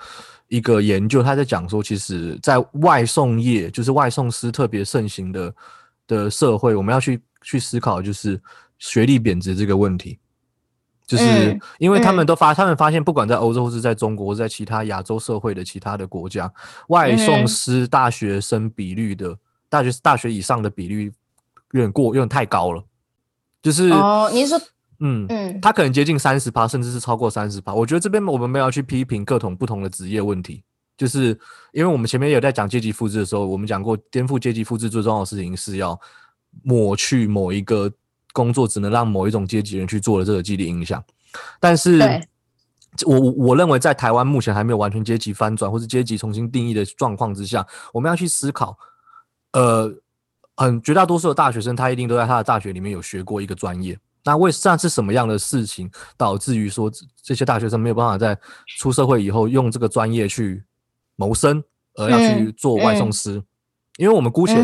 [0.49, 5.55] 一个研究，他在讲说，其实，在外送业，就是外送师特别盛行的
[6.05, 8.39] 的社会，我们要去去思考，就是
[8.77, 10.19] 学历贬值这个问题。
[11.07, 16.51] 就是嗯因为他们嗯都发，他们发现，不管在欧洲或是在中国，或是在其他亚洲社会的其他的国家，
[16.89, 19.35] 外送嗯师大学生比率的
[19.69, 21.11] 大学大学以上的比率
[21.71, 22.83] 有点过，有点太高了。
[23.61, 24.61] 就是哦，你是说
[24.99, 27.73] 嗯，嗯他可能接近三十趴，甚至是超过三十趴。
[27.73, 30.63] 我觉得这边我们没有要去批评各种不同的职业问题，
[30.97, 31.37] 就是
[31.71, 35.99] 因为我们前面有在讲阶级复制的时候，我们讲过颠覆阶级复制最重要的事情是要
[36.63, 37.91] 抹去某一个
[38.37, 41.03] 工作只能让某一种阶级人去做了这个激励影响。
[41.59, 41.99] 但是，
[43.03, 48.77] 我我我认为在台湾目前还没有完全阶级翻转或是阶级重新定义的状况之下，我们要去思考，
[49.53, 49.91] 呃，
[50.55, 53.97] 很绝大多数的大学生他一定都在他的大学里面有学过一个专业。
[54.23, 58.37] 那为那是什么样的事情导致于说这这些大学生没有办法在
[58.77, 60.63] 出社会以后用这个专业去
[61.15, 61.63] 谋生，
[61.95, 63.43] 而要去嗯做外送嗯师？
[63.97, 64.55] 因为我们姑且、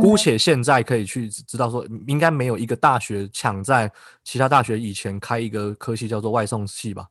[0.00, 3.90] 姑且现在可以去知道说，应该没有一个大学抢在
[4.24, 7.06] 其他大学以前开一个科系叫做外送系吧？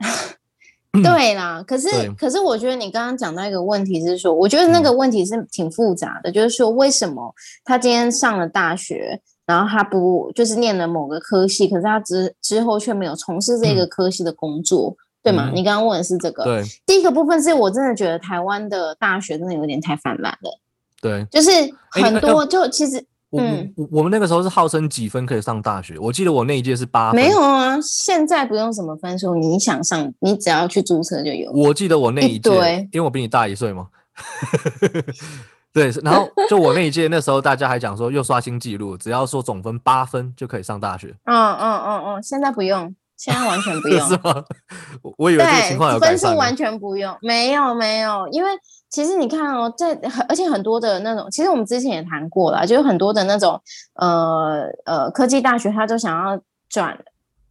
[1.02, 15.50] 对啦，可是可是我觉得你刚刚讲到一个问题是说，我觉得那个问题是挺复杂的，就是说为什么他今天上了大学，然后他不就是念了某个科系，可是他之之后却没有从事这个科系的工作，对吗？
[15.52, 16.42] 嗯你刚刚问的是这个。
[16.44, 20.58] 对第一个部分是我真的觉得台湾的大学真的有点太泛滥了，
[21.00, 21.50] 对，就是
[21.90, 31.50] 很多就其实我、嗯我我们那个时候是号称几分可以上大学，我记得我那一届是八分，没有啊，现在不用什么分数，你想上，你只要去注册就有。
[31.52, 33.86] 我记得我那一一届，堆因为我比你大一岁嘛。
[35.72, 44.08] 对，然后就我那一届，那时候大家还讲说又刷新纪录，只要说总分八分就可以上大学，嗯嗯嗯嗯，现在不用，现在完全不 用。
[44.08, 44.42] 是吗？
[45.02, 46.00] 我我以为这个情况有。
[46.00, 48.50] 分数完全不用，没有没有，因为
[48.90, 53.60] 其实你看哦，在很而且很多的那种，其实我们之前也谈过了，就是很多的那种
[53.94, 56.98] 呃呃科技大学，他都想要转，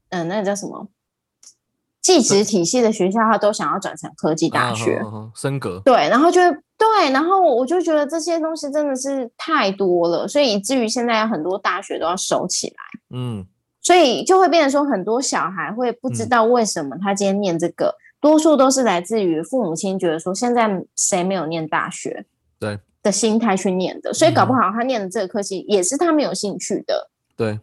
[0.09, 0.87] 嗯、那个叫什么？
[2.01, 5.01] 技职体系的学校，他都想要转成科技大学，
[5.35, 6.39] 升格，对，然后就
[6.77, 13.17] 对，然后我就觉得这些东西真的是太多了，所以以至于现在很多大学都要收起来。
[13.17, 13.45] 嗯，
[13.81, 22.25] 所以就会变成说，很多小孩会不知嗯道为什么他今天念这个，多数都是来自于父母亲觉得说，现在谁没有念大学
[22.59, 27.09] 对的心态去念的，所以搞不嗯好他念的这个科系也是他没有兴趣的。
[27.35, 27.59] 对，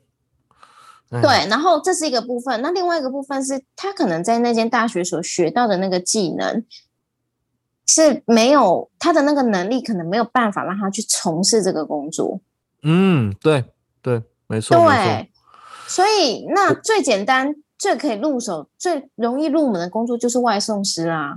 [1.11, 6.64] 哎，对，然后这是一个部分，那另外一个部分是他可能在那间大学所学到的那个技能。
[7.87, 12.40] 是没有他的那个能力，可能没有办法让他去从事这个工作。
[12.83, 13.62] 嗯，对
[14.01, 15.31] 对，没错，没错，对，
[15.87, 21.35] 所以那最简单、最可以入手、最容易入门的工作就是外送师啦。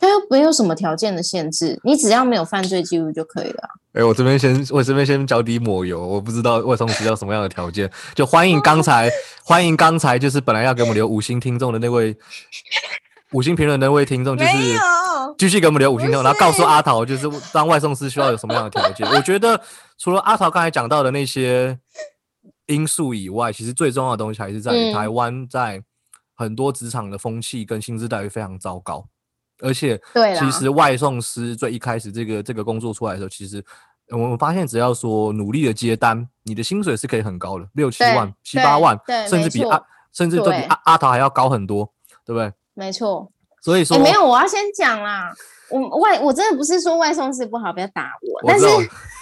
[0.00, 3.68] 他又没有什么条件的限制，你只要没有犯罪记录就可以了。
[3.92, 9.10] 哎、我这边先，我这边先脚底抹油，我不知道外送师要什么样的条件， 就欢迎刚才，
[9.44, 12.16] 欢迎刚才就是本来要给我们留五星听众的那位
[13.32, 14.50] 五星评论的那位听众，就是
[15.36, 19.06] 继续给我们留五星听众，然后告诉阿桃，就是当外送师需要有什么样的条件。
[19.08, 19.60] 我觉得
[19.98, 21.78] 除了阿桃刚才讲到的那些
[22.72, 25.82] 因素以外，其实最重要的东西还是在于嗯台湾在
[26.34, 29.06] 很多职场的风气跟薪资待遇非常糟糕，
[29.60, 33.64] 而且对其实外送师最一开始这个这个工作出来的时候，其实
[34.08, 39.82] 呃我们发现只要说努力的接单，你的薪水是可以很高的，六七万、七八万，对甚至比阿
[40.12, 41.92] 甚至都比阿阿桃还要高很多，
[42.24, 42.52] 对不对？
[42.74, 43.30] 没错。
[43.30, 45.32] 哎、所以说没有，我要先讲啦。
[45.70, 48.42] 我外我真的不是说外送师不好，不要打我。
[48.46, 48.66] 但是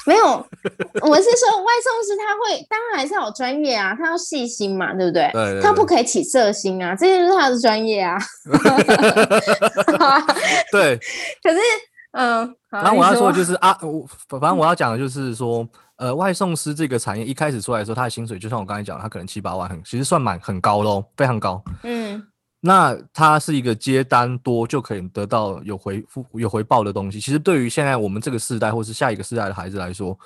[0.06, 5.30] 没有，我是说外送师他会，当然还是要有专业啊，他要细心嘛，对不对？
[5.62, 8.16] 他不可以起色心啊，这就是他的专业啊。
[10.72, 10.96] 对，
[11.42, 11.58] 可是，
[12.12, 21.62] 嗯，好然后我要说的就是啊，我反正我要讲的就是说，呃，外送师这个产业一开始出来的时候，他的薪水就像我刚才讲，他可能七八万，很其实算蛮很高喽，非常高。
[21.82, 22.22] 嗯，
[22.60, 27.18] 那它是一个接单多就可以得到有回复有回报的东西。
[27.18, 30.18] 其实对于现在我们这个世代或是下一个世代的孩子来说，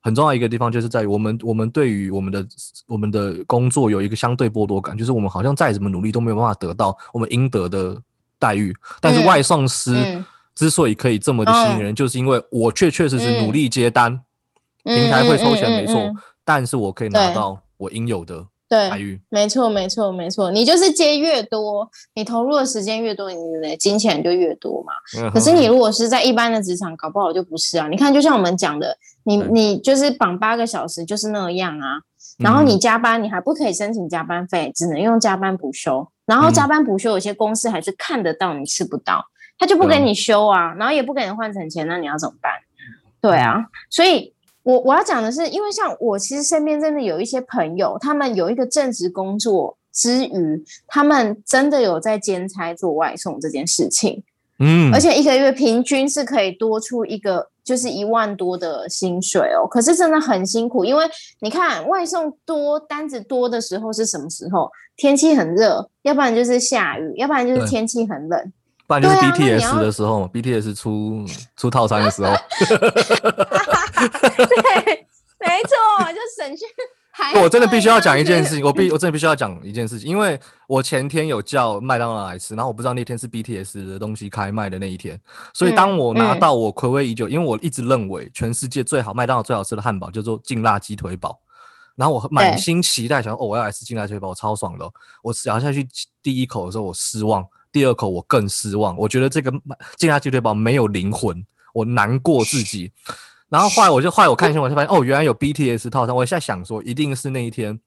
[0.00, 2.46] 很重要一个地方就是在于我们我们对于我们的
[2.86, 8.00] 我们的工作有一个相对剥夺感，就是我们好像再怎么努力都没有办法得到我们应得的
[8.38, 8.72] 待遇。
[9.00, 14.20] 但是外送师之所以可以这么的吸引人，就是因为我确确实实努力接单，
[14.84, 16.14] 平台会抽钱没错，
[16.44, 18.46] 但是我可以拿到我应有的。
[18.72, 20.50] 对，没错，没错，没错。
[20.50, 24.94] 你就是接越多，你投入的时间越多，你的金钱就越多嘛。
[25.30, 27.86] 可是你如果是在一般的职场，搞不好就不是啊。
[27.88, 32.00] 你看，就像我们讲的，你你就是绑八个小时，就是那样啊。
[32.38, 36.08] 然后你加班，你还不可以申请加班费，只能用加班补休。
[36.24, 39.22] 然后加班补休，有些公司还是看得到你吃不到，
[39.58, 42.52] 他就不给你休啊，然后也不给你换成钱，那你要怎么办？
[43.20, 44.31] 对啊，所以。
[44.62, 54.22] 我我要讲的是，因为像我其实身边真的有一些朋友，他们有一个正职工作之余，他们真的有在兼差做外送这件事情，
[54.58, 59.66] 嗯，而且一个月平均是可以多出一个就是一万多的薪水哦。
[59.68, 61.04] 可是真的很辛苦，因为
[61.40, 64.70] 你看外送多单子多的时候是什么时候？
[64.94, 68.52] 天气很热，要不然就是下雨，要不然就是天气很冷。
[68.86, 71.24] 不然就是 BTS 的时候，BTS 出
[71.56, 72.34] 出套餐的时候，
[75.62, 76.64] 错，就省去。
[77.42, 85.20] 我真的必须要讲一件事情，我必我真的必须要讲一件事情，因为我前天有叫麦当劳来吃，然后我不知道那天是 BTS 的东西开卖的那一天，
[85.52, 91.38] 所以当我拿到我暌违已久，因为我一直认为全世界最好麦当劳最好吃的汉堡叫做劲辣鸡腿堡，
[91.96, 94.90] 然后我满心期待想哦我要来吃劲辣鸡腿堡，我超爽的，
[95.22, 95.86] 我咬下去
[96.22, 97.46] 第一口的时候我失望。
[97.70, 99.50] 第二口我更失望，我觉得这个
[99.96, 102.92] 劲辣鸡腿堡没有灵魂，我难过自己。
[103.52, 106.16] 然后后来我就后来我看新闻才发现，哦，原来有 BTS 套餐。
[106.16, 107.78] 我现在想说，一定是那一天，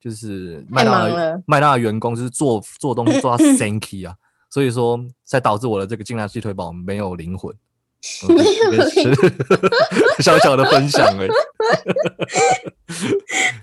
[0.00, 4.16] 就是麦当劳麦当劳员工就是做做东西做到 thanky 啊，
[4.50, 7.54] 所以说才导致我的这个劲辣鸡腿堡没有灵魂。
[10.18, 11.28] 小小的分享哎，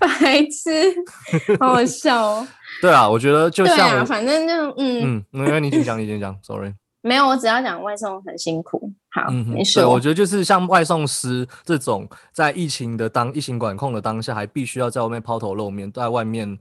[0.00, 0.94] 白痴，
[1.60, 2.48] 好好笑哦。
[2.80, 6.72] 对啊，我觉得就像，反正就嗯嗯，因为你先讲，你先讲，sorry。
[7.02, 8.92] 没有，我只要讲外送很辛苦。
[9.10, 9.80] 好，没事。
[9.80, 16.56] 对，我觉得就是像外送师这种，在疫情的当疫情管控的当下，还必须要在外面抛头露面，在外面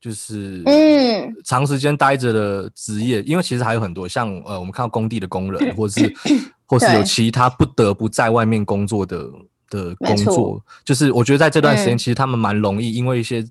[0.00, 6.14] 就是嗯长时间待着的职业，因为其实还有很多像呃，我们看到工地的工人，或者是
[6.68, 9.26] 或是有其他不得不在外面工作的
[9.70, 13.44] 的工作，就是我觉得在这段时间，其实他们蛮容易因为一些。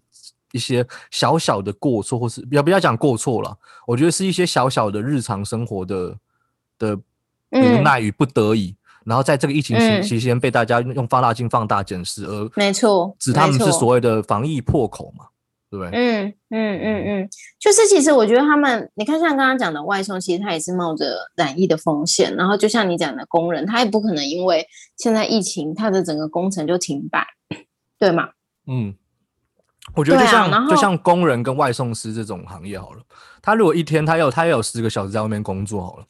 [0.51, 6.17] 一些小小的过错，或是不要不要讲过错了，我觉得是一些小小的日常生活的
[6.77, 6.95] 的
[7.51, 15.25] 无奈与不得已，然后在这个疫情期期间被大家用放大镜放大检视，而没错，指他们是所谓的防疫破口嘛，
[15.69, 15.91] 对不对？
[15.93, 24.65] 嗯嗯嗯嗯，就是其实我觉得他们，你看像刚刚讲的外送，其实他也是冒着染疫的风险，然后就像你讲的工人，他也不可能因为
[24.97, 27.25] 现在疫情，他的整个工程就停摆，
[27.99, 28.29] 对吗？
[28.67, 28.95] 嗯。
[29.93, 33.01] 我觉得就像就像工人跟外送师这种行业好了，
[33.39, 36.05] 他如果一天他有他要有十个小时在外面工作好了，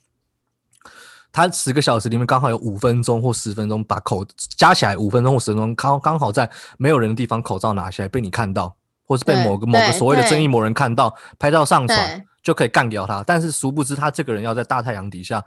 [1.36, 8.74] 他十个小时里面刚好有五分钟或十分钟把口加起来五分钟或十分钟刚刚好在没有人的地方口罩拿下来被你看到，
[9.06, 15.44] 或是被某个某个所谓的正义某人看到拍照上传就可以干掉他，但是殊不知他这个人要在大太阳底下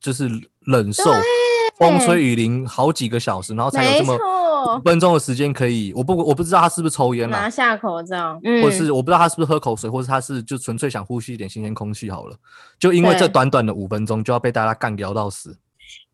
[0.00, 0.26] 就是
[0.60, 1.12] 忍受
[1.78, 4.18] 风吹雨淋好几个小时，然后才有这么。
[4.74, 12.36] 五分钟的时间可以，我不我不知道他是不是抽烟了，拿下口罩，或是我不知道他是不是喝口水，或是他是就纯粹想呼吸一点新鲜空气好了。
[12.78, 15.56] 就因为这短短的五分钟，就要被大家干聊到死。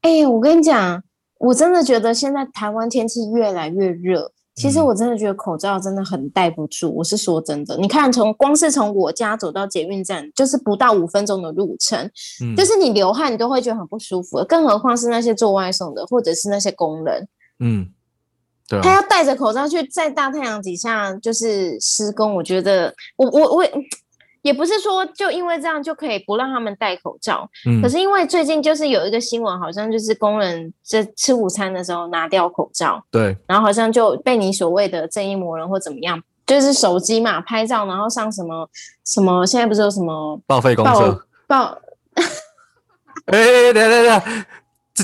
[0.03, 1.03] 哎，我跟你讲，
[1.39, 6.95] 我真的觉得现在台湾天气越来越热，其实我真的觉得口罩真的很戴不住。
[6.95, 12.11] 我是说真的，你看从光是从我家走到捷运站，就是不到五分钟的路程，
[12.57, 17.29] 就是你流汗你都会觉得很不舒服，更何况是那些做外送的，或者是那些工人，
[17.61, 17.89] 嗯。
[18.69, 23.65] 他要戴着口罩去在大太阳底下就是施工，我觉得我我我
[24.43, 38.69] 也不是说就因为这样就可以不让他们戴口罩，嗯，可是因为最近就是有一个新闻，好像就是工人在吃午餐的时候拿掉口罩，对，然后好像就被你所谓的正义魔人或怎么样，就是手机嘛拍照，然后上什么
[39.05, 41.79] 什么，现在不是有什么报废公司报，
[43.27, 44.45] 哎，等等等。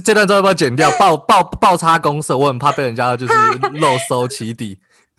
[0.00, 0.90] 这这段要不要剪掉？
[0.98, 3.32] 爆爆爆差公社，我很怕被人家就是
[3.80, 4.78] 漏收起底。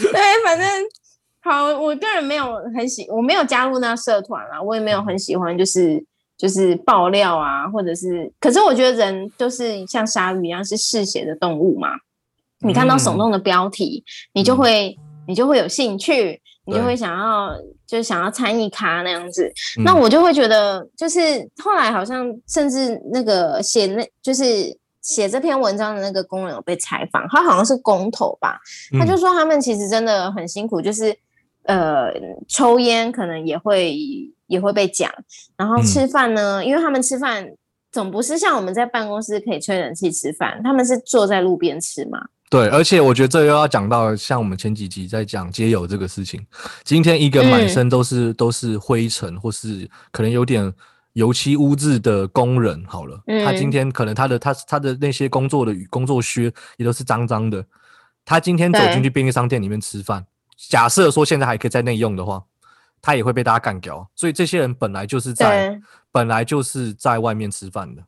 [0.00, 0.66] 对，反正
[1.42, 6.04] 好，我个人没有很喜，我没有加入那社团啊，我也没有很喜欢，就是
[6.36, 11.90] 就是爆料啊，或者是，可是我觉得人就是像鲨鱼一样是嗜血的动物嘛。
[12.60, 17.50] 你看到耸动的标题，你就会你就会有兴趣，你就会想要
[17.90, 19.52] 就想要参与咖那样子。
[19.84, 21.18] 那我就会觉得，就是
[21.62, 24.44] 后来好像甚至那个写那就是
[25.02, 28.60] 写这篇文章的那个工人有被采访，他好像是工头吧，
[28.98, 31.16] 他就说他们其实真的很辛苦，就是。
[31.64, 32.10] 呃，
[32.48, 33.94] 抽烟可能也会
[34.46, 35.12] 也会被讲，
[35.58, 37.46] 然后吃饭呢，因为他们吃饭
[37.92, 42.18] 总不是像我们在办公室可以吹冷气吃饭，他们是坐在路边吃嘛。
[42.50, 46.44] 对，而且我觉得这又要讲到像我们前几集在讲街友这个事情，
[46.82, 50.70] 今天一个满身都是都是灰尘或是可能有点
[51.12, 57.64] 油漆污渍的工人，好了，他今天可能他的他他的那些工作的工作靴也都是脏脏的，
[58.24, 60.26] 他今天走进去便利商店里面吃饭。
[60.68, 62.42] 假设说现在还可以在内用的话，
[63.00, 64.10] 他也会被大家干掉。
[64.16, 65.80] 所以这些人本来就是在
[66.10, 68.02] 本来就是在外面吃饭的。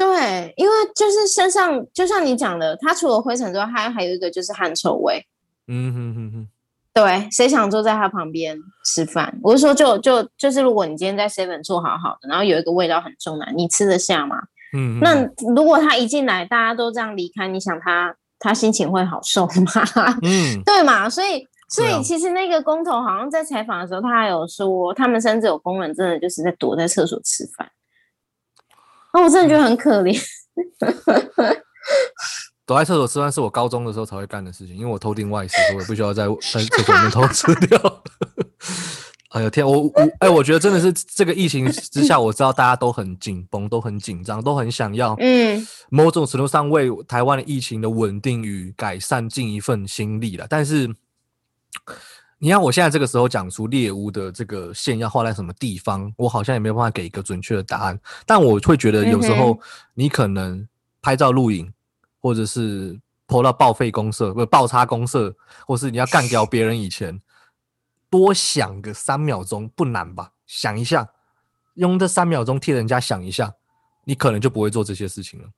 [0.00, 5.22] 对，因为就是身上，就像你讲的，他除了灰尘之外，它还有一个就是汗臭味。
[5.68, 6.48] 嗯哼哼哼。
[6.94, 9.38] 对，谁想坐在他旁边吃饭？
[9.42, 14.36] 我是说，就就就是，如果你今天在 Seven 坐好好的，然后有一个味道很重的，你吃得下吗？
[14.74, 14.98] 嗯。
[15.00, 15.22] 那
[15.54, 18.16] 如果他一进来，大家都这样离开，你想他？
[18.42, 19.70] 他心情会好受吗？
[20.24, 27.70] 嗯，对嘛，所以所以其实那个工头好像在采访的时候，他还有说，他们甚至有工人真的就是在躲在厕所吃饭。
[29.12, 30.18] 哦，我真的觉得很可怜。
[32.66, 38.02] 躲在厕所吃饭是我高中的时候才会干的事情，因为我偷订外食，我也不需要在在厕所里面偷吃 掉。
[39.30, 50.46] 哎呦天，我我哎，我觉得真的是这个疫情之下，我知道大家都很紧绷，都很紧张，都很想要，嗯，某种程度上为台湾的疫情的稳定与改善尽一份心力了。
[50.50, 50.92] 但是，
[52.42, 58.00] 你看我现在这个时候讲出猎物的这个线要画在什么地方，我好像也没有办法给一个准确的答案。
[58.24, 59.60] 但我会觉得有时候
[59.92, 60.66] 你可能
[61.02, 61.70] 拍照录影，
[62.18, 65.36] 或者是拖到报废公社，不爆差公社，
[65.66, 67.20] 或是你要干掉别人以前。
[68.08, 70.32] 多想个三秒钟不难吧？
[70.46, 71.10] 想一下，
[71.74, 73.54] 用这三秒钟替人家想一下，
[74.04, 75.48] 你可能就不会做这些事情了。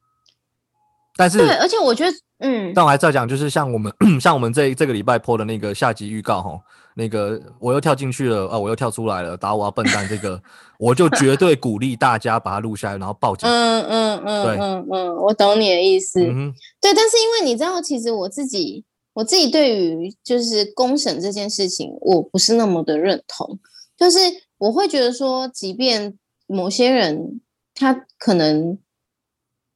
[1.16, 6.60] 但是，对，而且我觉得，嗯，但我还是要讲，就是像我们， 像我们这这个礼拜播的那个下集预告哈，
[6.94, 10.06] 那个我又跳进去了啊，我又跳出来了，打我啊笨蛋！
[10.08, 10.40] 这个
[10.78, 13.48] 我就绝对鼓励大家把它录下来，然后报警。
[13.48, 16.20] 嗯嗯嗯，对，嗯嗯，我懂你的意思。
[16.20, 18.84] 嗯对，但是因为你知道，其实我自己。
[19.14, 23.58] 我自己对于就是公审这件事情，我不是那么的认同。
[23.94, 24.18] 就是
[24.56, 26.14] 我会觉得说，即便
[26.46, 27.42] 某些人
[27.74, 28.78] 他可能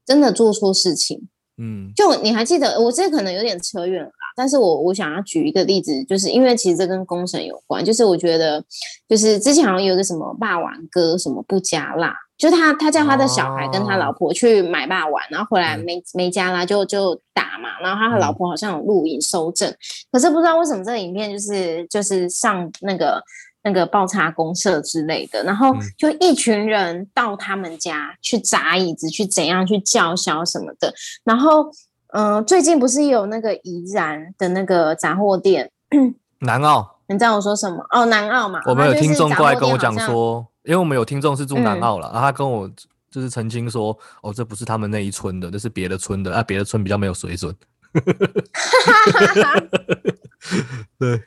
[0.07, 1.29] 真的做错事情，
[1.59, 4.13] 嗯，就你还记得，我这可能有点扯远了啦。
[4.37, 7.85] 但是我我想要举一个例子，就是因为其实这跟公审有关。
[7.85, 8.63] 就是我觉得，
[9.09, 12.15] 就是之前好像有个什么霸王哥什么不加辣。
[12.37, 17.81] 就他，他叫他的小孩跟他老婆去买霸王，然后回来没没加辣，就就打嘛。
[17.81, 19.75] 然后他和老婆好像有录影收证，
[20.13, 23.19] 可是不知道为什么这个影片就是就是上那个
[23.67, 30.95] 那个爆茶公社之类的，然后就一群人到他们家去砸椅子，去怎样去叫嚣什么的。
[31.25, 31.69] 然后，
[32.15, 35.69] 嗯，最近不是有那个宜然的那个杂货店，
[36.39, 37.85] 南澳，你知道我说什么？
[37.91, 38.61] 哦，南澳嘛。
[38.67, 40.47] 我们有听众过来跟我讲说。
[40.63, 42.69] 因为我们有听众是住南澳了，然后他跟我
[43.09, 47.55] 就是澄清说，哦，这不是他们那一村的，这是别的村的，啊，别的村比较没有水准。
[50.99, 51.23] 对，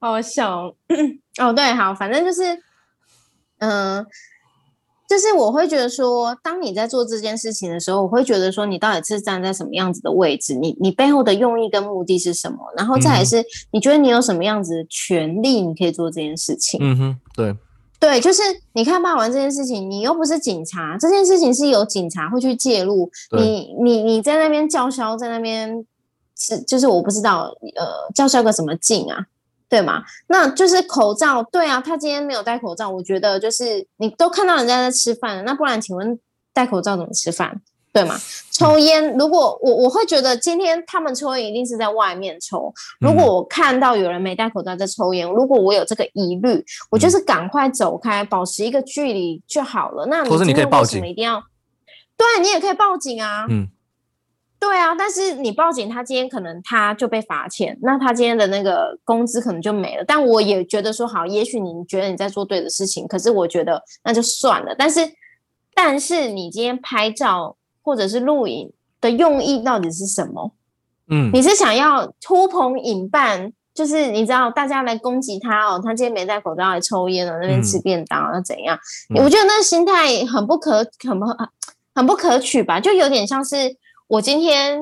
[0.00, 0.74] 好笑
[1.38, 2.42] 哦，对，好，反正就是，
[3.58, 4.04] 嗯，
[5.08, 16.80] 就是我会觉得说，当你在做这件事情的时候，我会觉得说，你到底是站在什么样子的位置，你你背后的用意跟目的是什么，然后再来是，你觉得你有什么样子的权利，你可以做这件事情。
[16.82, 17.56] 嗯哼，对。
[17.98, 18.40] 对，就是
[18.72, 23.10] 你看骂完这件事情，你又不是警察，这件事情是有警察会去介入。
[23.36, 25.84] 你你你在那边叫嚣，在那边
[26.34, 29.26] 是就是我不知道，呃，叫嚣个什么劲啊？
[29.70, 30.02] 对吗？
[30.26, 36.18] 那就是口罩，对啊，他今天没有戴口罩，我觉得就是你都看到人家在吃饭了，那不然请问
[36.52, 37.62] 戴口罩怎么吃饭？
[37.92, 38.16] 对吗？
[38.52, 42.72] 抽烟，如果我我会觉得今天他们抽烟一定是在外面抽。
[43.00, 50.06] 如果我看到有人没戴口罩在抽烟，如果我有这个疑虑，我就是赶快走开，保持一个距离就好了。
[50.06, 51.42] 那或者你可以报警，一定要
[52.16, 53.44] 对，你也可以报警啊。
[53.48, 53.66] 嗯，
[54.60, 60.04] 对啊，但是你报警，他今天可能他就被罚钱，那他今天的那个工资可能就没了。
[60.06, 64.74] 但我也觉得说好，也许你觉得你在做对的事情，可是我觉得那就算了。
[64.78, 65.00] 但是，
[65.74, 67.56] 但是你今天拍照。
[67.82, 70.52] 或者是录影的用意到底是什么？
[71.08, 78.78] 嗯，你是想要呼朋引伴就是你知道大家来攻击他哦，他今天没戴口罩来抽烟了，那边吃便当那怎样？
[79.16, 81.26] 我觉得那心态很不可很不
[81.94, 83.56] 很不可取吧，就有点像是
[84.10, 84.80] 我今天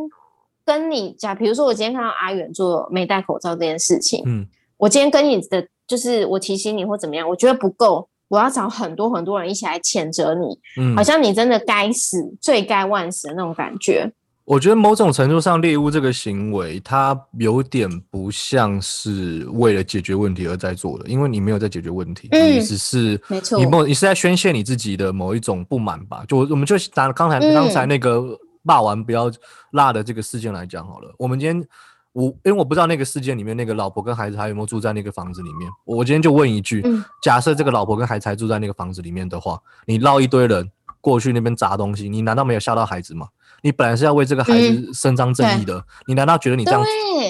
[0.65, 4.47] 跟你讲，比如说我今天看到阿远做没戴口罩这件事情，嗯，
[4.79, 8.09] 我今天跟你的就是我提醒你或怎么样，我觉得不够。
[8.29, 14.11] 我要找很多很多人一起来谴责你，嗯，好像你真的该死、罪该万死的那种感觉。
[14.45, 26.25] 我觉得某种程度上，猎物这个行为，它有点不像是为了解决问题而在做的，因为你没有在解决问题，你只是没错，你某你是在宣泄你自己的某一种不满吧？
[26.27, 28.39] 就我们就拿刚才刚才那个
[28.69, 29.33] 骂完不要
[29.71, 31.11] 辣的这个事件来讲好了。
[31.19, 31.67] 我们今天。
[32.13, 35.71] 我因为我不知道那个事件里面那个老婆跟孩子还有没有住在那个房子里面。
[35.85, 36.83] 我今天就问一句：
[37.23, 40.69] 假设这个老婆跟孩子还住在那个房子里面的话，你捞一堆人
[41.01, 43.29] 过去那边砸东西，你难道没有吓到孩子吗？
[43.63, 46.83] 你本来是要为这个孩子伸张正义的，你难道觉得你这样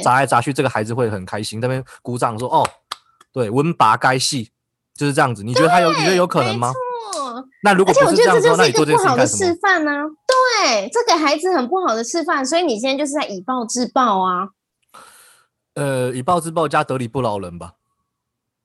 [0.03, 1.59] 砸来砸去，这个孩子会很开心？
[1.61, 2.67] 那边鼓掌说：“哦，
[3.31, 4.51] 对，文拔该戏
[4.95, 5.93] 就是这样子。”你觉得他有？
[5.93, 6.73] 你觉得有可能吗？
[7.63, 9.91] 那如果而且我觉得这就是一个不好的示范呢。
[10.27, 14.49] 对，这给孩子很不好的示范，所以你现在就是在以暴制暴啊。
[15.75, 17.75] 呃，以暴制暴加得理不饶人吧。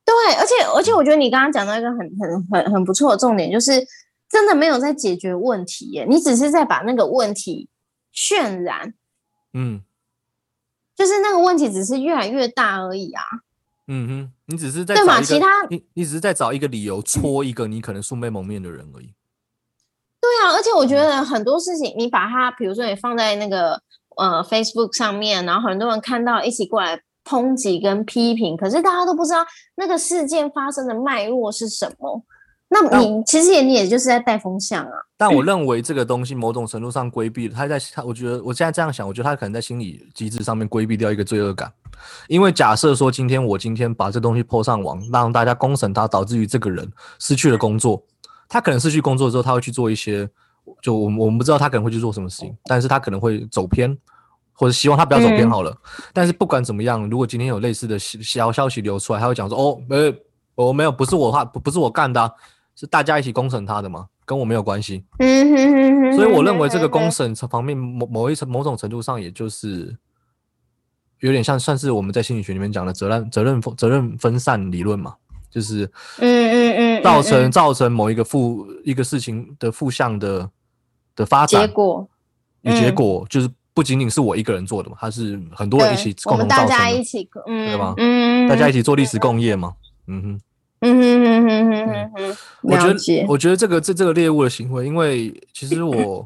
[0.05, 3.86] 对，而且而且，我觉得你刚刚讲到一个很很很很不错的重点，就是
[4.29, 7.69] 真的没有在解决问题耶，你只是在把那个问题
[8.13, 8.93] 渲染。
[9.53, 9.81] 嗯，
[10.95, 13.23] 就是那个问题只是越来越大而已啊。
[13.88, 15.21] 嗯哼，你只是在对嘛？
[15.21, 19.13] 其他你你只是在找一个理由戳一个你可能素昧蒙面的人而已。
[20.21, 23.81] 对啊，而且我觉得很多事情，你把它，比如说你放在那个。
[24.15, 32.23] 呃，Facebook 上面，然后很多人看到一起过来抨击跟批评，可是大家都不知道那个事件发生的脉络是什么。
[32.82, 34.91] 那你其实也你也就是在带风向啊。
[35.17, 41.71] 但我认为这个东西某种程度上规避了他在他，我觉得我现在这样想，我觉得他可能在心理机制上面规避掉一个罪恶感。
[42.28, 48.03] 因为假设说今天我今天把这东西泼上网，让大家公审他，导致于这个人失去了工作，
[48.49, 50.30] 他可能失去工作之后，他会去做一些。
[50.82, 53.97] 就我们我们不知道他可能会去做什么事情，但是他可能会走偏，
[54.53, 55.76] 或者希望他不要走偏好了。
[56.13, 60.15] 但是不管怎么样，如果今天有类似的消消息流出来，他会讲说：“哦，没，
[60.55, 62.34] 我没有，不是我话，不不是我干的，
[62.76, 66.13] 是大家一起公审他的嘛，跟我没有关系。”嗯哼哼哼。
[66.15, 69.95] 所以我认为这个公审方面某某一层某种程度上，也就是
[71.19, 75.15] 有点像算是我们在心理学里面讲的责任责任责任分散理论嘛。
[75.49, 75.86] 就是，
[76.17, 80.49] 嗯嗯嗯，造成造成某一个负一个事情的负向的
[81.15, 82.09] 的发展结果，
[82.63, 87.93] 结果就是不仅仅是我一个人做的嘛，它是很多人一起共同造成，大家一起，对吗？
[87.97, 89.76] 嗯，大家一起做历史共业嘛，
[90.07, 90.41] 嗯哼，
[90.82, 91.22] 嗯哼
[91.86, 96.25] 哼哼哼哼哼，我觉得我觉得这个这这个猎物的行为，因为其实我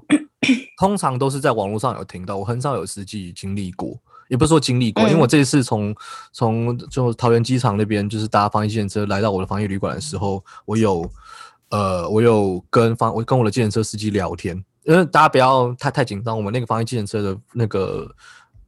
[0.78, 3.98] 通常都是在网络上有听到，我很少有实际经历过。
[4.30, 5.96] 也不是说经历过，因为我这一次从
[6.34, 11.10] 从就桃园机场那边就是搭防疫机车来到我的防疫旅馆的时候，我有
[11.70, 18.06] 呃我有跟防我跟我的计程车司机聊天，因为大家不要太太紧张，我们那个防疫计程车的那个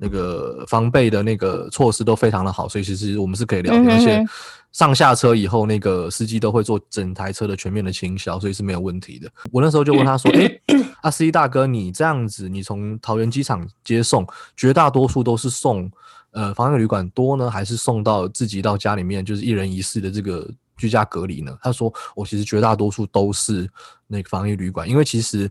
[0.01, 4.25] 那个防备的那个措施都非常的好，所以其实我们是可以聊天，而且。
[4.71, 9.27] 上下车以后，那个司机都会做整台车的全面的清销，所以是没有问题的。
[9.51, 10.61] 我那时候就问他说：“哎，
[11.01, 14.23] 阿司机大哥，你这样子，你从桃园机场接送，
[14.55, 15.89] 绝大多数都是送
[16.33, 20.47] 呃防疫旅馆多呢，还是送到自己到家里面，就是一人一室的这个
[20.77, 23.67] 居家隔离呢？”他说：“我其实绝大多数都是
[24.05, 25.49] 那个防疫旅馆，因为其实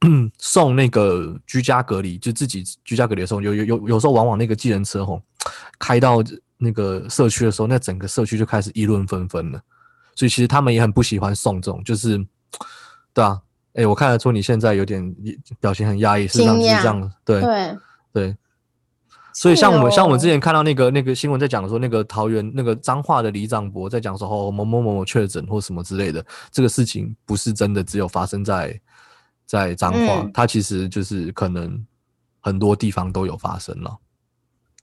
[0.38, 5.22] 送那个居家隔离，就自己居家隔离的时候，有有有有时候往往那个计程车吼
[5.78, 6.22] 开到。”
[6.60, 9.62] 那个社区的时候，那整个社区就开始议论纷纷了，
[10.16, 12.18] 所以其实他们也很不喜欢送这种，就是，
[13.14, 13.40] 对啊，
[13.74, 15.14] 哎，我看得出你现在有点
[15.60, 17.76] 表情很压抑，是这样，是这样，对对
[18.12, 18.36] 对，
[19.32, 28.76] 所以像我们像我们之前看到那个那个新闻在讲说，那个桃园那个彰化的李长博在讲说，哦某某某某确诊或什么之类的，这个事情不是真的只有发生在
[29.48, 31.82] 在彰化，它其实就是可能
[32.38, 33.96] 很多地方都有发生了。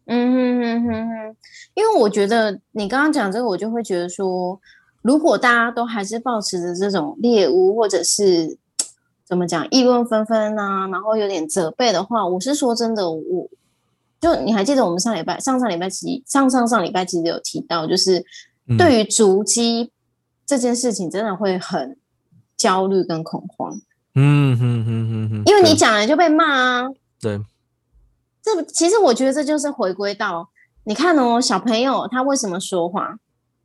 [0.08, 1.36] 嗯哼哼哼哼，
[1.76, 4.60] 因为我觉得你刚刚讲这个，我就会觉得说，
[5.04, 8.58] 如果大家都还是保持着这种猎物，或者是
[9.24, 13.48] 怎么讲议论纷纷啊，然后有点责备的话，我是说真的，我
[14.20, 18.26] 就你还记得我们上礼拜、上上礼拜其上上上礼拜其实有提到，就是
[18.78, 19.92] 对于足迹
[20.46, 21.98] 这件事情，真的会很
[22.58, 23.80] 焦虑跟恐慌。
[24.16, 26.88] 嗯哼哼哼哼，因为你讲了就被骂啊。
[27.22, 27.40] 对。
[28.42, 30.48] 这其实我觉得这就是回归到
[30.84, 33.20] 你看哦，小朋友他为什么说谎？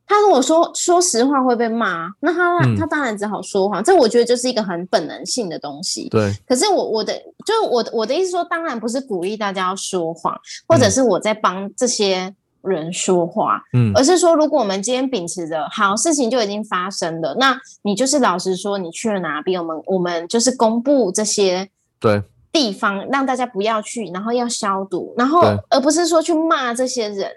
[0.06, 3.84] 他如果说说实话会被骂，那他他当然只好说谎。
[3.84, 6.08] 这我觉得就是一个很本能性的东西。
[6.08, 6.34] 对。
[6.48, 7.12] 可是我我的
[7.46, 10.36] 就是我我的意思说，当然不是鼓励大家要说谎，
[10.66, 27.30] 或者是我在帮这些人说话，嗯而是说，如果我们今天秉持着好事情就已经发生了，那你就是老实说，你去了哪边，我们我们就是公布这些对地方，让大家不要去，然后要消毒，然后而不是说去骂这些人。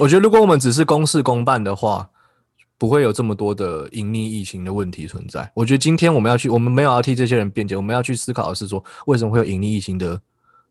[0.00, 2.08] 我觉得如果我们只是公事公办的话，
[2.76, 5.50] 不会有这么多的隐匿疫情的问题存在。
[5.52, 10.20] 我觉得今天我们要去，我们没有要替这些人辩解，我们要去思考的是说，为什么会有隐匿疫情的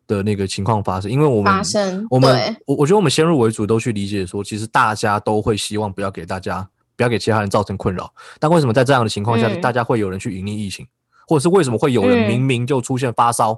[0.08, 1.08] 的那个情况发生？
[1.08, 10.84] 因为我们发生我们我我觉得我们先入为主都去理解说，其实大家都会希望不要给大家不要给其他人造成困扰，但为什么在这样的情况下，嗯大家会有人去隐匿疫情，
[11.28, 13.52] 或者是为什么会有人嗯明明就出现发烧、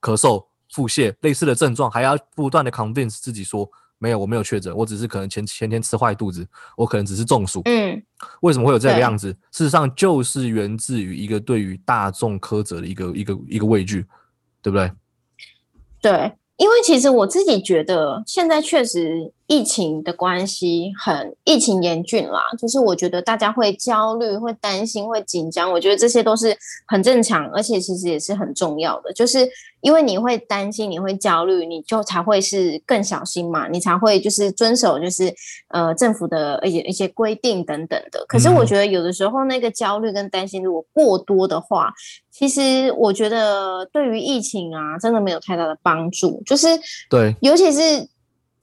[0.00, 7.60] 咳嗽、腹泻类似的症状，还要不断的 convince 自己说没有，我没有确诊，我只是可能前前天吃坏肚子，我可能只是中暑。
[7.66, 8.02] 嗯，
[8.40, 9.28] 为什么会有这个样子？
[9.52, 14.06] 事实上就是源自于一个对于大众苛责的一个一个一个畏惧，
[14.62, 14.90] 对不对？
[16.00, 29.12] 对，因为其实我自己觉得，现在确实疫情的关系很疫情严峻啦，就是我觉得大家会焦虑、会担心、会紧张，我觉得这些都是很正常，而且其实也是很重要的。
[29.12, 29.48] 就是
[29.80, 35.34] 因为你会担心、你会焦虑，你就才会是更小心嘛，你才会就是遵守就是
[35.70, 38.24] 呃政府的一些一些规定等等的。
[38.28, 41.92] 可是我嗯觉得有的时候那个焦虑跟担心如果过多的话，
[42.30, 46.40] 其实我觉得对于疫情啊，真的没有太大的帮助。
[46.46, 46.68] 就是
[47.08, 48.08] 对，尤其是“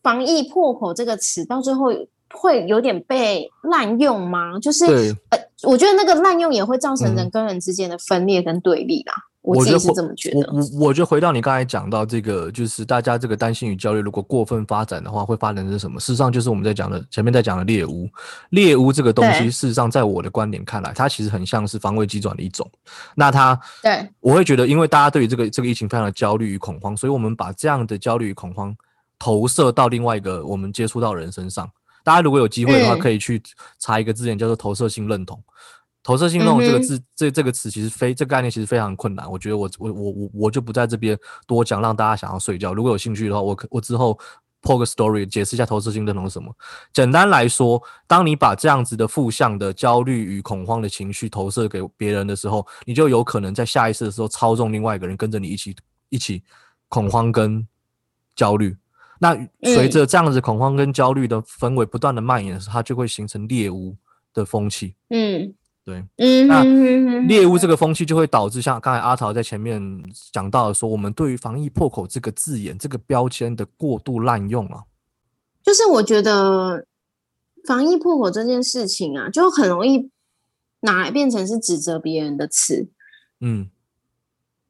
[0.07, 1.87] 防疫破口”这个词，到最后
[2.33, 4.57] 会有点被滥用吗？
[4.61, 4.85] 就是
[5.31, 9.13] 呃，我觉得那个滥用也会造成嗯人跟人之间的分裂跟对立啦。
[9.41, 10.39] 我自己是这么觉得。
[10.51, 15.99] 我我我觉得回到你刚才讲到这个，就是大家这个担心与焦虑，如果过分发展的话，会发展成什么？
[15.99, 18.09] 事实上就是我们在讲的前面在讲的猎巫。
[18.51, 22.69] 猎巫这个东西，事实上在我的观点看来，它其实很像是防卫机转的一种。
[23.15, 28.75] 那它对，我会觉得，因为大家对于这个这个疫情非常的焦虑与恐慌，所以我们把这样的焦虑与恐慌
[29.19, 31.69] 投射到另外一个我们接触到的人身上。
[32.03, 33.41] 大家如果有机会的话，嗯可以去
[33.79, 35.43] 查一个字典，叫做投射性认同。
[36.03, 39.29] 投射性认同这个字，这这个词其实非这个概念其实非常困难。
[39.29, 42.73] 我觉得我我我我我就不在这边多讲，让大家想要睡觉。
[42.73, 44.17] 如果有兴趣的话，我可我之后
[44.61, 46.55] po 个 story 解释一下投射性认同是什么。
[46.93, 55.75] 简单来说，当你把这样子的负向的焦虑与恐慌的情绪投射给别人的时候，你就有可能在下意识的时候操纵另外一个人跟着你一起
[56.07, 56.41] 一起
[56.87, 57.67] 恐慌跟
[58.33, 58.77] 焦虑。
[59.19, 63.95] 那随嗯着这样子恐慌跟焦虑的氛围不断的蔓延它就会形成猎巫
[64.33, 64.95] 的风气。
[65.09, 65.53] 嗯。
[65.83, 66.63] 对，嗯那
[67.27, 69.81] 猎巫这个风气就会导致像刚才阿桃在前面
[70.33, 74.83] 讲到的说，我们对于防疫破口这个字眼、这个标签的过度滥用啊。
[75.63, 76.85] 就是我觉得
[77.65, 80.09] 防疫破口这件事情啊，就很容易
[80.81, 82.89] 拿来变成是指责别人的词。
[83.39, 83.69] 嗯，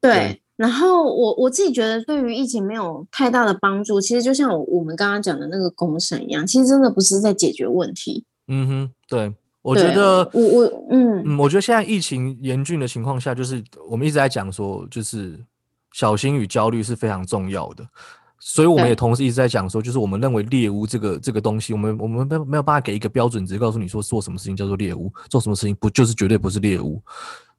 [0.00, 4.00] 对，对然后我我自己觉得对于疫情没有太大的帮助。
[4.00, 8.24] 其实就像我我们刚刚讲的那个公审一样，其实真的不是在解决问题。
[8.48, 9.32] 嗯哼，对，
[9.62, 15.38] 我觉得，我我嗯嗯，我觉得现在疫情严峻的情况下，就是我们一直在讲说，就是
[15.92, 17.86] 小心与焦虑是非常重要的。
[18.40, 27.00] 所以我们也同时一直在讲说，就是我们认为猎物这个这个东西，我们我们没有没有办法给一个标准值，告诉你说做什么事情叫做猎物，做什么事情不就是绝对不是猎物。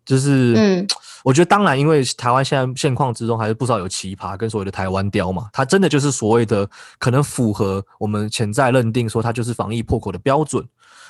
[0.10, 0.88] 就是，嗯。
[1.22, 10.66] 我觉得当然，因为台湾现在现况之中还是不少有奇葩跟所谓的台湾雕嘛，它真的就是所谓的可能符合我们潜在认定说它就是防疫破口的标准。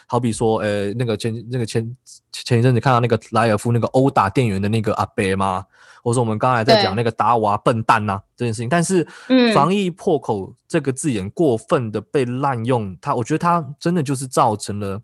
[0.07, 1.95] 好比说，呃，那个前那个前
[2.31, 5.63] 前一阵子看到那个莱尔夫那个殴打店员的那个阿伯嘛，
[6.01, 9.53] 或者说我们刚才在讲那个达娃笨蛋呐、这件事情，但是嗯。
[9.53, 14.99] 防疫破口这个字眼过分的被滥用，它我觉得它真的就是造成了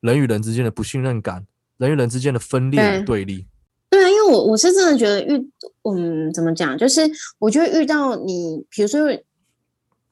[0.00, 1.46] 人与人之间的不信任感，
[1.82, 3.46] 人与人之间的分裂与对对立。
[3.90, 5.50] 对啊，因为我我是真的觉得遇
[5.84, 7.02] 嗯怎么讲，就是
[7.38, 9.00] 我觉得遇到你，比如说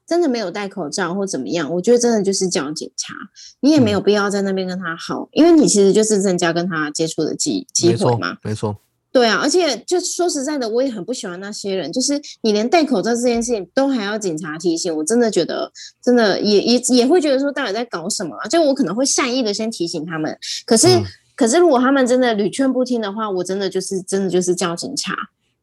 [0.07, 3.15] 真的没有戴口罩或怎么样，我觉得真的就是叫警察，
[3.61, 8.77] 你也没嗯有必要在那边跟他耗，因为你其实就是增加跟他接触的机机会嘛。，没错，
[9.13, 18.49] 对啊，而且就说实在的，我也很不喜欢那些人，就是你连戴口罩这件事情都还要警察提醒，我真的觉得，真的也也也会觉得说到底在搞什么啊？
[18.49, 21.05] 就我可能会善意的先提醒他们，可是、嗯
[21.41, 25.15] 可是如果他们真的屡劝不听的话，我真的就是真的就是叫警察。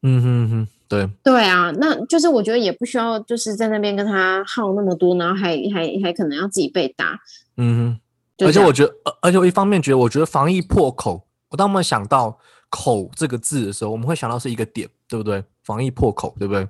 [0.01, 7.19] 嗯哼哼，对，对啊，那就是我觉得也不需要就是在那边跟他耗那么多，然后还还还可能要自己被打。
[7.57, 7.95] 嗯
[8.39, 8.45] 哼。
[8.47, 12.35] 而且我觉得，而而且我一方面觉得，我觉得防疫破口，我当我们想到
[12.71, 15.43] “口”这个字的时候，我们会想到是一个点，对不对？
[15.63, 16.67] 防疫破口，对不对？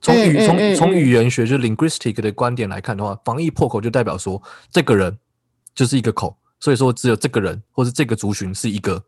[0.00, 4.42] 从语从从嗯语言学就是 linguistic 的观点来看的话，防疫破口就代表说
[4.72, 5.16] 这个人
[5.72, 9.02] 就是一个口，所以说只有这个人或是这个族群是一个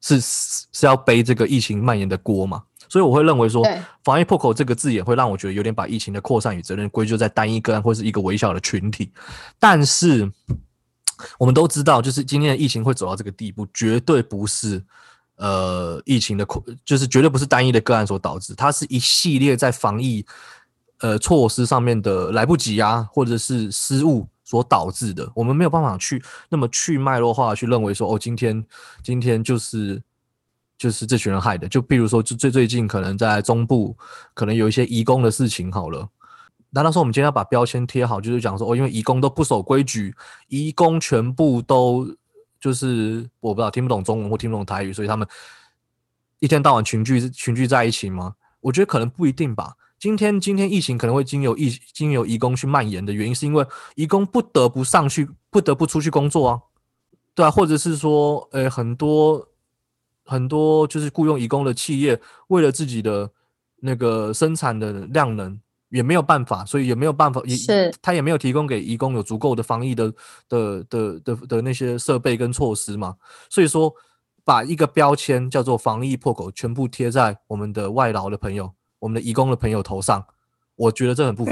[0.00, 2.64] 是是是要背这个疫情蔓延的锅嘛。
[2.88, 3.64] 所以我会认为说，
[4.02, 9.12] 防疫破口这个字眼会让我觉得有点把疫情的扩散与责任归咎在单一个案或是一个微小的群体。
[9.60, 10.28] 但是
[11.38, 14.82] 我们都知道，就是今天的疫情会走到这个地步，绝对不是
[15.36, 20.26] 呃疫情的扩，就是绝对不是单一的个案所导致，它是一系列在防疫
[20.98, 25.30] 呃措施上面的来不及啊，或者是失误所导致的。
[25.32, 28.66] 我们没有办法去那么去脉络化去认为说，哦，今天
[29.00, 30.02] 今天就是
[30.76, 31.68] 就是这群人害的。
[31.68, 33.96] 就比如说，就最最近可能在中部
[34.34, 36.08] 可能有一些移工的事情好了。
[36.70, 40.12] 难道说我们今天要把标签贴好，就是讲说哦，因为移工都不守规矩，
[40.48, 42.12] 移工全部都
[42.58, 45.24] 就是我不知道听不懂中文或听不懂台语，所以他们
[46.40, 48.34] 一天到晚群聚群聚在一起吗？
[48.60, 49.74] 我觉得可能不一定吧。
[50.00, 56.60] 今天今天疫情可能会经由疫经由移工去蔓延的原因，是因为移工不得不上去，不得不出去工作啊，
[57.34, 59.46] 对啊，或者是说，呃，很多
[60.24, 63.30] 很多就是雇佣移工的企业，为了自己的
[63.76, 65.60] 那个生产的量能。
[65.90, 70.14] 也没有办法，所以也没有办法，也是他也没有提供给移工有足够的防疫的
[70.48, 73.16] 的的的的那些设备跟措施嘛，
[73.48, 73.92] 所以说
[74.44, 80.24] 把一个标签叫做防疫破口全部贴在我们的外劳的朋友、我们的义工的朋友头上，
[80.76, 81.50] 我觉得这很不负，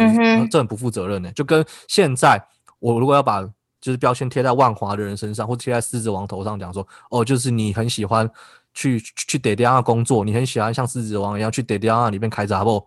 [0.49, 1.33] 这很不负责任呢。
[1.33, 2.41] 就跟现在
[2.79, 3.43] 我如果要把
[3.81, 8.31] 就是标签贴在万华的人身上，或贴在狮子王头上，讲说哦，就是你很喜欢
[8.75, 12.85] 去去得迪亚工作，你很喜欢像狮子王一样去得迪亚里面开杂货。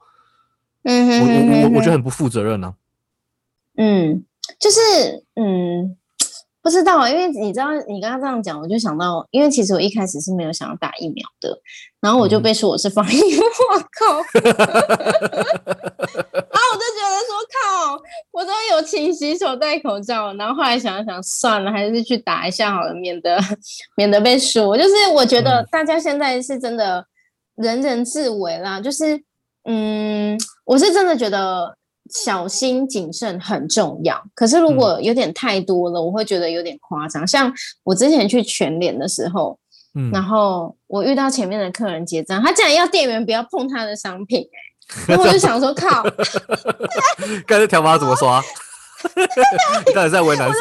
[0.84, 2.74] 嗯哼，我我我我觉得很不负责任呢。
[3.78, 4.24] 嗯，
[4.60, 4.80] 就是
[5.36, 5.96] 嗯，
[6.62, 11.58] 不知道，因为你知道，你刚刚这样讲，我就想到，因为其实我一开始是没有想要打疫苗的，
[12.00, 14.54] 然后我就被说我是防疫 我靠， 然
[16.54, 18.00] 后我就觉得说靠，
[18.32, 23.40] 我都有勤洗手、戴口罩，然后后来想一想，算了，还是去打一下好了，免得
[23.96, 24.78] 免得被说。
[24.78, 27.06] 就是我觉得大家现在是真的
[27.56, 29.22] 人人自危啦，就是
[29.66, 30.40] 嗯。
[30.64, 31.76] 我是真的觉得
[32.12, 37.26] 小心谨慎很重要，可是如果有点太多了，我会觉得有点夸张。
[37.26, 37.52] 像
[37.84, 39.58] 我之前去全联的时候，
[39.96, 44.58] 嗯，然后我遇到前面的客人结账，他竟然要店员不要碰他的商品，哎，
[45.16, 46.04] 然后我就想说靠，
[47.48, 48.42] 刚才条码怎么刷？
[49.88, 50.60] 你到底在为难谁？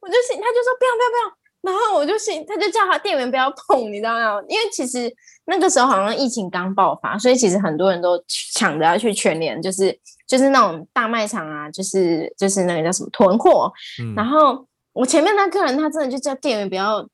[0.00, 1.39] 我就信，他就说不要不要不要。
[1.62, 4.42] 然后我就信，他就叫他店员不要碰，你知道吗？
[4.48, 9.94] 因为其实那个时候好像疫情刚爆发，所以其实很多人都抢着要去全联，就是
[10.26, 13.70] 就是那种大卖场啊，就是就是那个叫什么囤货。
[14.16, 17.06] 然后我前面那客人他真的就叫店员不要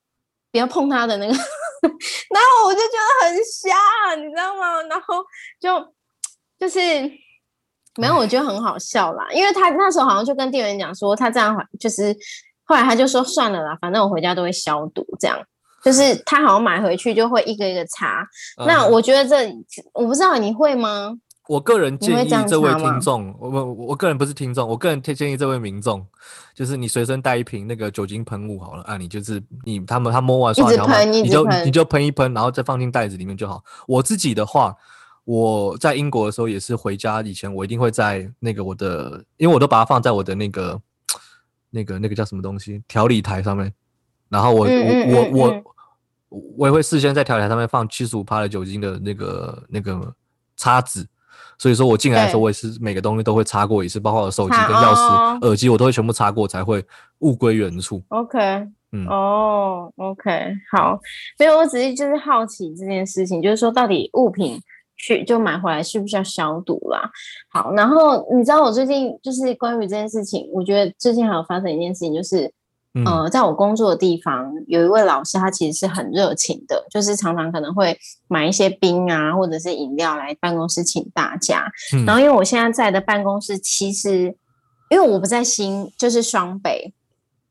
[0.53, 4.81] 不要碰他的那个， 然后我就觉得很瞎，你知道吗？
[4.85, 5.25] 然后
[5.59, 5.93] 就
[6.61, 6.81] 就是
[7.97, 12.17] 没有，我觉得很好笑啦，因为他那时候好像就跟店员讲说，他这样就是。
[12.67, 15.39] 后来他就说算了啦，反正我回家都会消毒，这样
[15.83, 18.27] 就是他好像买回去就会一个一个擦。
[18.67, 19.49] 那我觉得这
[19.93, 21.15] 我不知道你会吗？
[21.49, 26.05] 我个人建议这位听众，我我我个人不是听众，我个人建议这位民众，
[26.57, 33.63] 就是你随身带一瓶那个酒精喷雾好了啊，你就是你他们他摸完刷条码，你就你就喷一喷，然后再放进袋子里面就好。
[33.87, 34.75] 我自己的话，
[35.25, 40.81] 我在英国的时候也是回家以前，我一定会在那个我的，因为我都把它放在我的那个。
[41.71, 42.83] 那个那个叫什么东西？
[42.89, 43.73] 调理台上面，
[44.29, 45.63] 然后我我我我
[46.57, 50.15] 我也会事先在调理台上面放七十五帕的酒精的那个那个
[50.57, 51.07] 叉子，
[51.59, 56.85] 所以说我进来的时候，我也是每个东西都会擦过一次，包括我的手机跟钥匙、耳机，我都会全部擦过才会
[57.19, 58.03] 物归原处。
[58.09, 58.39] OK，
[58.93, 60.31] 嗯，哦，OK，
[60.73, 60.99] 好，
[61.39, 64.61] 没有，我只是就是好奇这件事情，就是说到底物品。
[64.97, 67.11] 去就买回来需不需要消毒啦？
[67.51, 72.53] 好，然后你知道我最近就是关于这件事情，我觉得最近还有发生一件事情，就是
[73.05, 81.71] 呃，在我工作的地方有一位老师，他其实是很热情的，就是常常可能会买一些冰啊或者是饮料来办公室请大家。
[82.07, 84.35] 然后因为我现在在的办公室，其实
[84.91, 86.95] 因为我不在新，就是双北，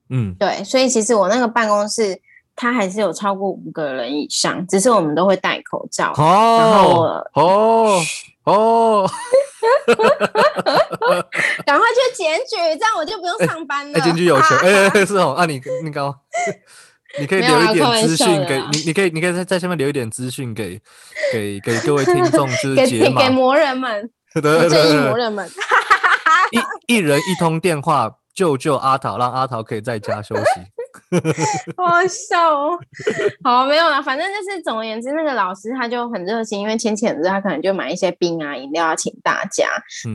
[0.10, 2.20] 嗯，对，所以其实我那个办公室。
[2.56, 6.14] 他还是有超过五个人以上，只是我们都会戴口罩。
[6.18, 8.02] 哦，哦
[8.46, 9.10] 哦
[11.66, 14.00] 赶快去检举，这样我就不用上班了。
[14.00, 14.58] 检举有钱，
[14.94, 15.34] 哎，是哦。
[15.34, 16.14] 啊，你你刚，
[17.20, 20.80] 你可以留一点资讯给你，你可以你可以在在下面留一点资讯给
[21.34, 25.50] 给给各位听众，就是解码给魔人们，对对对魔人们，
[26.88, 30.44] 一一人一通电话救救阿桃，让阿桃可以在家休息。
[31.78, 32.80] 好笑哦！
[33.44, 39.68] 好，没有了，反正就是总而言之，那个老师他就很热心，因为天气很热，他可能就买一些冰啊、饮料啊，请大家。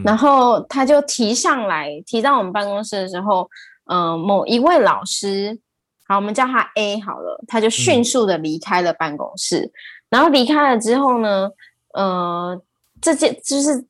[0.05, 3.49] 然后他就提上来，提到我们办公室的时候，
[3.91, 5.59] 嗯，某一位老师，
[6.07, 9.71] 好，我们叫他 A 好了，他就迅速的离开了办公室。
[10.09, 11.51] 然后离开了之后呢，
[11.95, 12.61] 呃，
[13.01, 13.87] 这件就是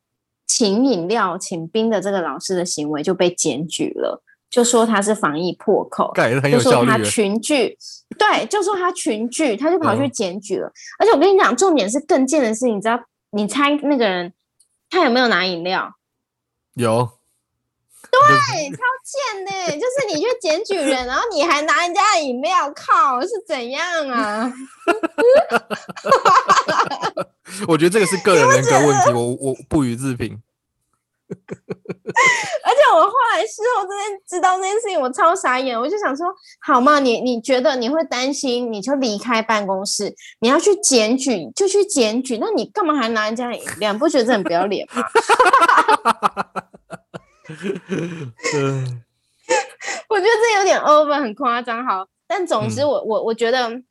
[0.47, 7.05] 请饮料、请冰的这个老师的行为就被检举了，就说他是防疫破口，很就说他有效率。
[7.05, 7.78] 群聚，
[8.18, 10.70] 对，就说他群聚，他就跑去检举了。
[10.98, 12.98] 而且我跟你讲，重点是更贱的是，你知道，
[13.30, 14.32] 你猜那个人
[14.90, 15.94] 他有没有拿饮料？
[16.74, 17.09] 有。
[18.11, 18.18] 对，
[18.70, 24.53] 超贱的，就是你去检举人，然后你还拿人家的饮料，靠，是怎样啊？
[27.68, 30.42] 我觉得这个是个人人格问题，我我不予置评。
[32.64, 36.26] 而且我后来事后真的知道这件事情，我超傻眼，我就想说，
[36.61, 43.95] 好嘛，你你觉得你会担心，你就离开办公室，你要去检举就去检举，那你干嘛还拿人家的饮料？
[43.95, 45.03] 不觉得很不要脸吗？
[48.55, 49.03] 嗯，
[50.09, 51.85] 我觉得这有点 over，很夸张。
[51.85, 53.83] 好，但总之，我我我觉得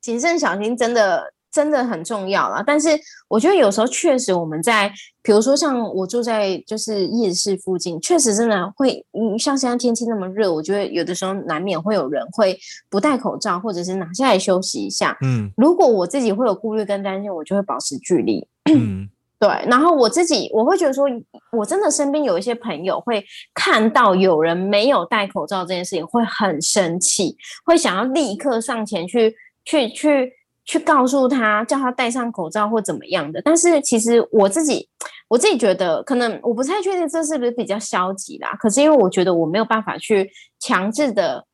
[0.00, 2.62] 谨慎小心真的真的很重要了。
[2.66, 2.88] 但是
[3.28, 4.92] 我觉得有时候确实我们在，
[5.22, 12.58] 比如说像我住在就是夜市附近，确实真的会，嗯，像现在天气那么热，我觉得有的时候难免会有人会
[12.90, 15.16] 不戴口罩，或者是拿下来休息一下。
[15.22, 18.46] 嗯，如果我自己会有顾虑跟担心，我就会保持距离。
[18.74, 19.08] 嗯。
[19.36, 21.04] 对，然后我自己我会觉得说，
[21.52, 29.36] 我真的身边有一些朋友会看到有人没有戴口罩这件事情，会很生气，会想要立刻上前去
[29.66, 30.32] 去去
[30.64, 33.40] 去告诉他，叫他戴上口罩或怎么样的。
[33.42, 34.88] 但是其实我自己
[35.28, 38.50] 我自己觉得，可能我不太确定这是不是比较消极啦。
[38.58, 41.46] 可是因为我觉得我没有办法去强制的。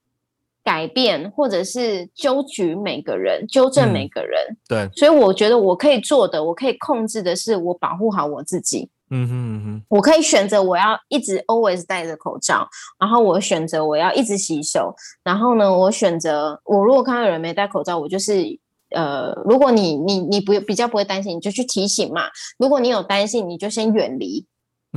[0.62, 4.38] 改变，或者是纠举每个人，纠正每个人。
[4.68, 8.90] 对，所以我觉得我可以做的，我可以控制的是，我保护好我自己。
[9.08, 12.68] 嗯哼嗯哼，我可以选择我要一直 always 戴着口罩，
[13.00, 14.94] 然后我选择我要一直洗手，
[15.24, 18.34] 然后呢，我选择我如果看到有人没戴口罩，我就是
[18.94, 22.22] 呃，如果你你你不比较不会担心，你就去提醒嘛。
[22.58, 24.46] 如果你有担心，你就先远离，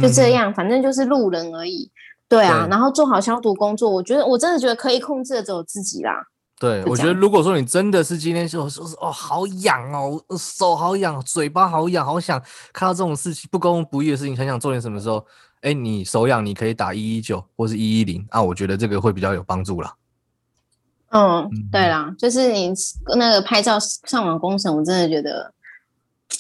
[0.02, 1.92] 就这样，反正就是路人而已。
[2.28, 6.26] 对啊，然后做好消毒工作，我觉得我真的觉得可以控制的只有自己啦。
[6.60, 12.42] 对，我觉得如果说你真的是今天就说是哦好痒哦，手好痒，嘴巴好痒，好想
[12.72, 15.24] 看到这种事情不公不义的事情，很想做点什么时候，
[15.62, 19.94] 哎，你手痒你可以打一一九或是一一零啊，我觉得这个会比较有帮助啦。
[21.14, 22.74] 嗯，对啦，就是你
[23.16, 25.54] 那个拍照上网工程，我真的觉得。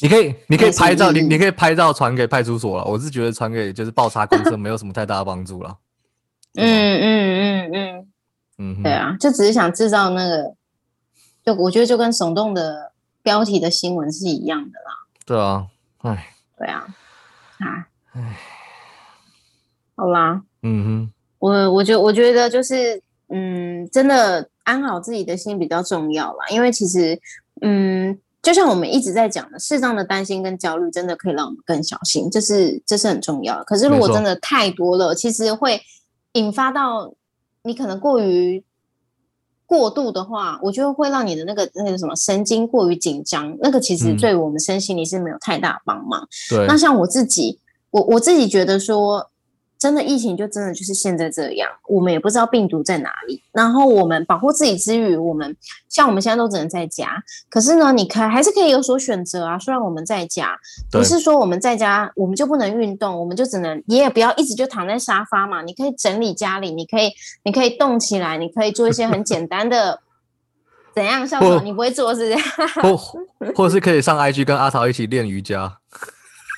[0.01, 2.83] 你可以，你可以拍照，你你可以拍照传给派出所了。
[2.85, 5.77] 我是觉得传给就是报查公司没有什么太大的帮助了。
[6.57, 8.07] 嗯嗯嗯嗯
[8.57, 10.55] 嗯，对啊，就只是想制造那个，
[11.45, 14.91] 就我觉得就跟耸动的标题的新闻是一样的啦。
[15.25, 15.67] 对啊，
[15.99, 16.87] 哎，对啊，
[17.59, 18.37] 啊，哎，
[19.95, 27.19] 好啦，嗯哼，我我觉我觉得就是，嗯，真的安好自己的心比较重要啦，因为其实，
[27.61, 28.19] 嗯。
[28.43, 33.63] 就像我们一直在讲的，适当的担心跟焦虑，真的可以让我们更小心，这是这是很重要的。
[33.63, 35.81] 可是如果真的太多了，其实会
[36.33, 37.13] 引发到
[37.63, 38.61] 你可能过于
[39.65, 46.27] 过度的话，我觉得会让你的那个那个什么神经过于紧张，那个其实对我们身心里是没有太大帮忙。
[46.49, 47.61] 对，那像我自己，
[47.91, 49.31] 我我自己觉得说。
[49.83, 53.43] 真的疫情就真的就是现在这样，我们也不知道病毒在哪里。
[53.51, 55.53] 然后我们保护自己之余，我们
[55.89, 57.21] 像我们现在都只能在家。
[57.49, 59.59] 可是呢，你可还是可以有所选择啊。
[59.59, 60.57] 虽然我们在家，
[60.89, 65.61] 不是说我们在家我们就不能运动，我们就只能你也不要一直就躺在沙发嘛。
[65.63, 67.11] 你可以整理家里，你可以
[67.43, 69.99] 你可以动起来，你可以做一些很简单的
[70.95, 71.27] 怎样？
[71.27, 72.41] 校长你不会做是这样？
[72.81, 72.95] 或
[73.53, 75.79] 或是可以上 IG 跟阿桃一起练瑜伽。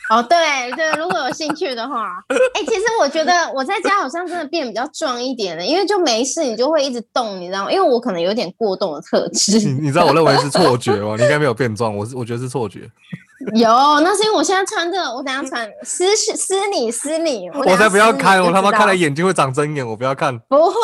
[0.11, 0.37] 哦，对
[0.75, 7.71] 对，如果有兴趣的话，哎，其实我觉得我在家好像真的变比较壮一点了，因为就没事，你就会一直动，你知道吗？
[7.71, 9.57] 因为我可能有点过动的特质。
[9.57, 11.15] 你你知道我认为是错觉吗？
[11.17, 12.81] 你应该没有变壮，我是我觉得是错觉。
[13.55, 20.37] 有，那是因为我现在穿这个，我等下穿私私你私你，我才不要看，我他妈看了眼睛会长针眼，我不要看。
[20.47, 20.75] 不会，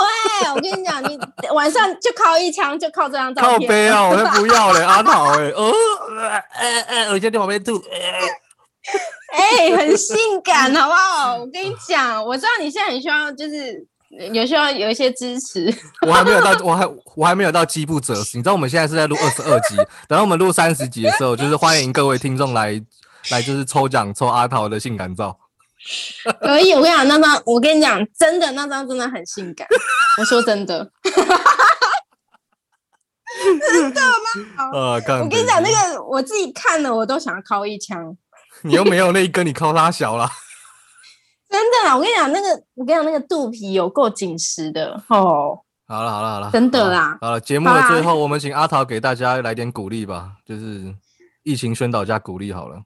[0.54, 1.18] 我跟你讲，你
[1.54, 3.62] 晚上就靠一枪，就靠这张照片。
[3.62, 5.72] 靠背啊，我才不要嘞，阿 桃哎，哦，
[6.54, 7.82] 哎哎，我现在旁边吐。
[9.32, 11.38] 哎，很性感，好不好？
[11.38, 13.86] 我跟你讲，我知道你现在很需要，就是
[14.34, 15.74] 有需要有一些支持。
[16.08, 18.38] 我还没有到，我还我还没有到饥不择食。
[18.38, 19.76] 你知道我们现在是在录 二十二集，
[20.08, 22.82] 等到我们录三十集的时候，就是欢迎各位听众来
[23.30, 25.38] 来，就是抽奖抽阿桃的性感照。
[26.40, 29.68] 可以，我跟你讲，那张我跟你讲，真的那张真的很性感。
[30.20, 30.92] 我说真的，
[33.72, 34.70] 真的吗？
[34.74, 38.16] 呃，我跟你讲，那个我自己看了，我都想要敲一枪。
[38.64, 40.30] 你又没有那一根，你靠他小了。
[41.50, 45.60] 真的啦，我跟你讲，那个我跟你讲，那个肚皮有够紧实的哦。
[45.88, 47.18] 好了好了好了，真的啦。
[47.20, 50.96] 好了，节目的最后，我们请阿桃给大家来点鼓励吧，就是
[51.44, 52.82] 疫情宣导加鼓励好了。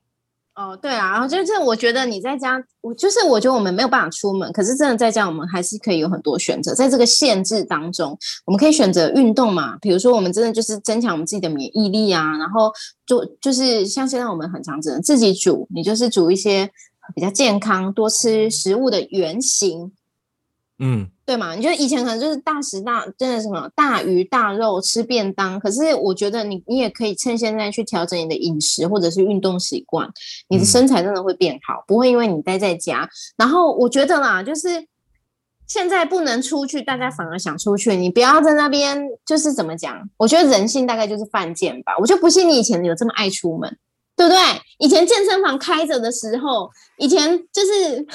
[0.56, 6.74] 哦，对啊，然后就是我觉得你在家，我就是我觉得我们没有办法出门，可是真的在家，我们还是可以有很多选择。
[6.74, 12.72] 在这个限制当中，我们可以选择运动嘛，比如说我们真的就是增强我们自己的免疫力啊，然后
[13.06, 16.72] 就就是像现在我们很常只能自己煮，你就是煮一些
[17.14, 19.92] 比较健康、多吃食物的原型。
[20.80, 21.56] 嗯，对嘛？
[21.56, 30.08] 你觉得以前可能就是大食大，真的什么大鱼大肉吃便当，可是我觉得你你也可以趁现在去调整你的饮食或者是运动习惯，
[30.50, 33.10] 你的身材真的会变好，不会因为你待在家。
[33.38, 34.86] 然后我觉得啦，就是
[35.68, 40.08] 现在不能出去，大家反而想出去，你不要在那边就是怎么讲？
[40.18, 43.78] 我觉得人性大概就是犯贱吧，我就不信你以前有这么爱出门。
[44.18, 44.40] 对不对？
[44.80, 48.08] 以前健身房开着的时候，以前就是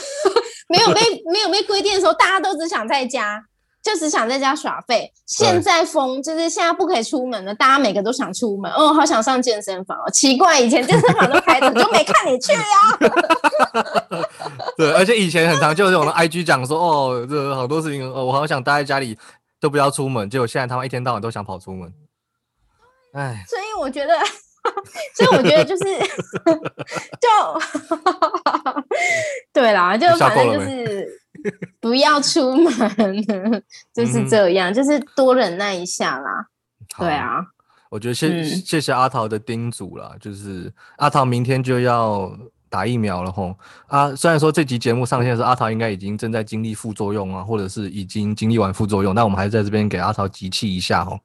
[0.71, 1.01] 没有 被
[1.31, 3.45] 没有被规定的时候，大家都只想在家，
[3.83, 5.13] 就只想在家耍废。
[5.27, 8.71] 现在封就是现在不可以出门了，大家每个都想出门。
[8.73, 10.11] 哦，好想上健身房哦！
[10.11, 12.61] 奇怪，以前健身房都开着，就没看你去呀。
[14.79, 19.19] 对，而且以前很常就是我的 IG 讲说，哦，这好多事情，哦，我好想待在家里，
[19.61, 20.31] 都不要出门。
[20.31, 21.93] 结果现在他们一天到晚都想跑出门。
[23.15, 24.15] 哎，所以我觉得。
[25.17, 25.85] 所以我觉得就是，
[27.19, 27.27] 就
[29.53, 31.09] 对啦，就反正就是
[31.81, 32.73] 不要出门，
[33.95, 36.47] 就是这样，就是多忍耐一下啦。
[36.99, 37.39] 对啊，
[37.91, 42.31] 我觉得谢谢谢阿桃的叮嘱啦，就是阿桃明天就要
[42.69, 43.57] 打疫苗了吼。
[43.87, 51.19] 啊，虽然说这集节目上线时，阿桃应该已经正在经历副作用啊，或者是已经经历完副作用，那我们还是在这边给阿桃集气一下吼。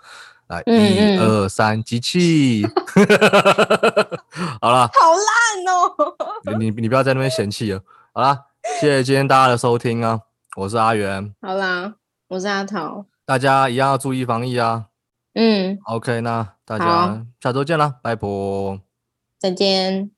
[0.48, 2.66] 来，一二三，机器，
[4.62, 6.58] 好了，好烂哦！
[6.60, 7.82] 你你不要在那边嫌弃了。
[8.14, 8.46] 好了，
[8.80, 10.22] 谢谢今天大家的收听啊！
[10.58, 11.96] 我是阿元，好啦，
[12.30, 14.86] 我是阿桃，大家一样要注意防疫啊。
[15.34, 18.28] 嗯，OK，那大家下周见啦，拜拜，
[19.40, 20.15] 再见。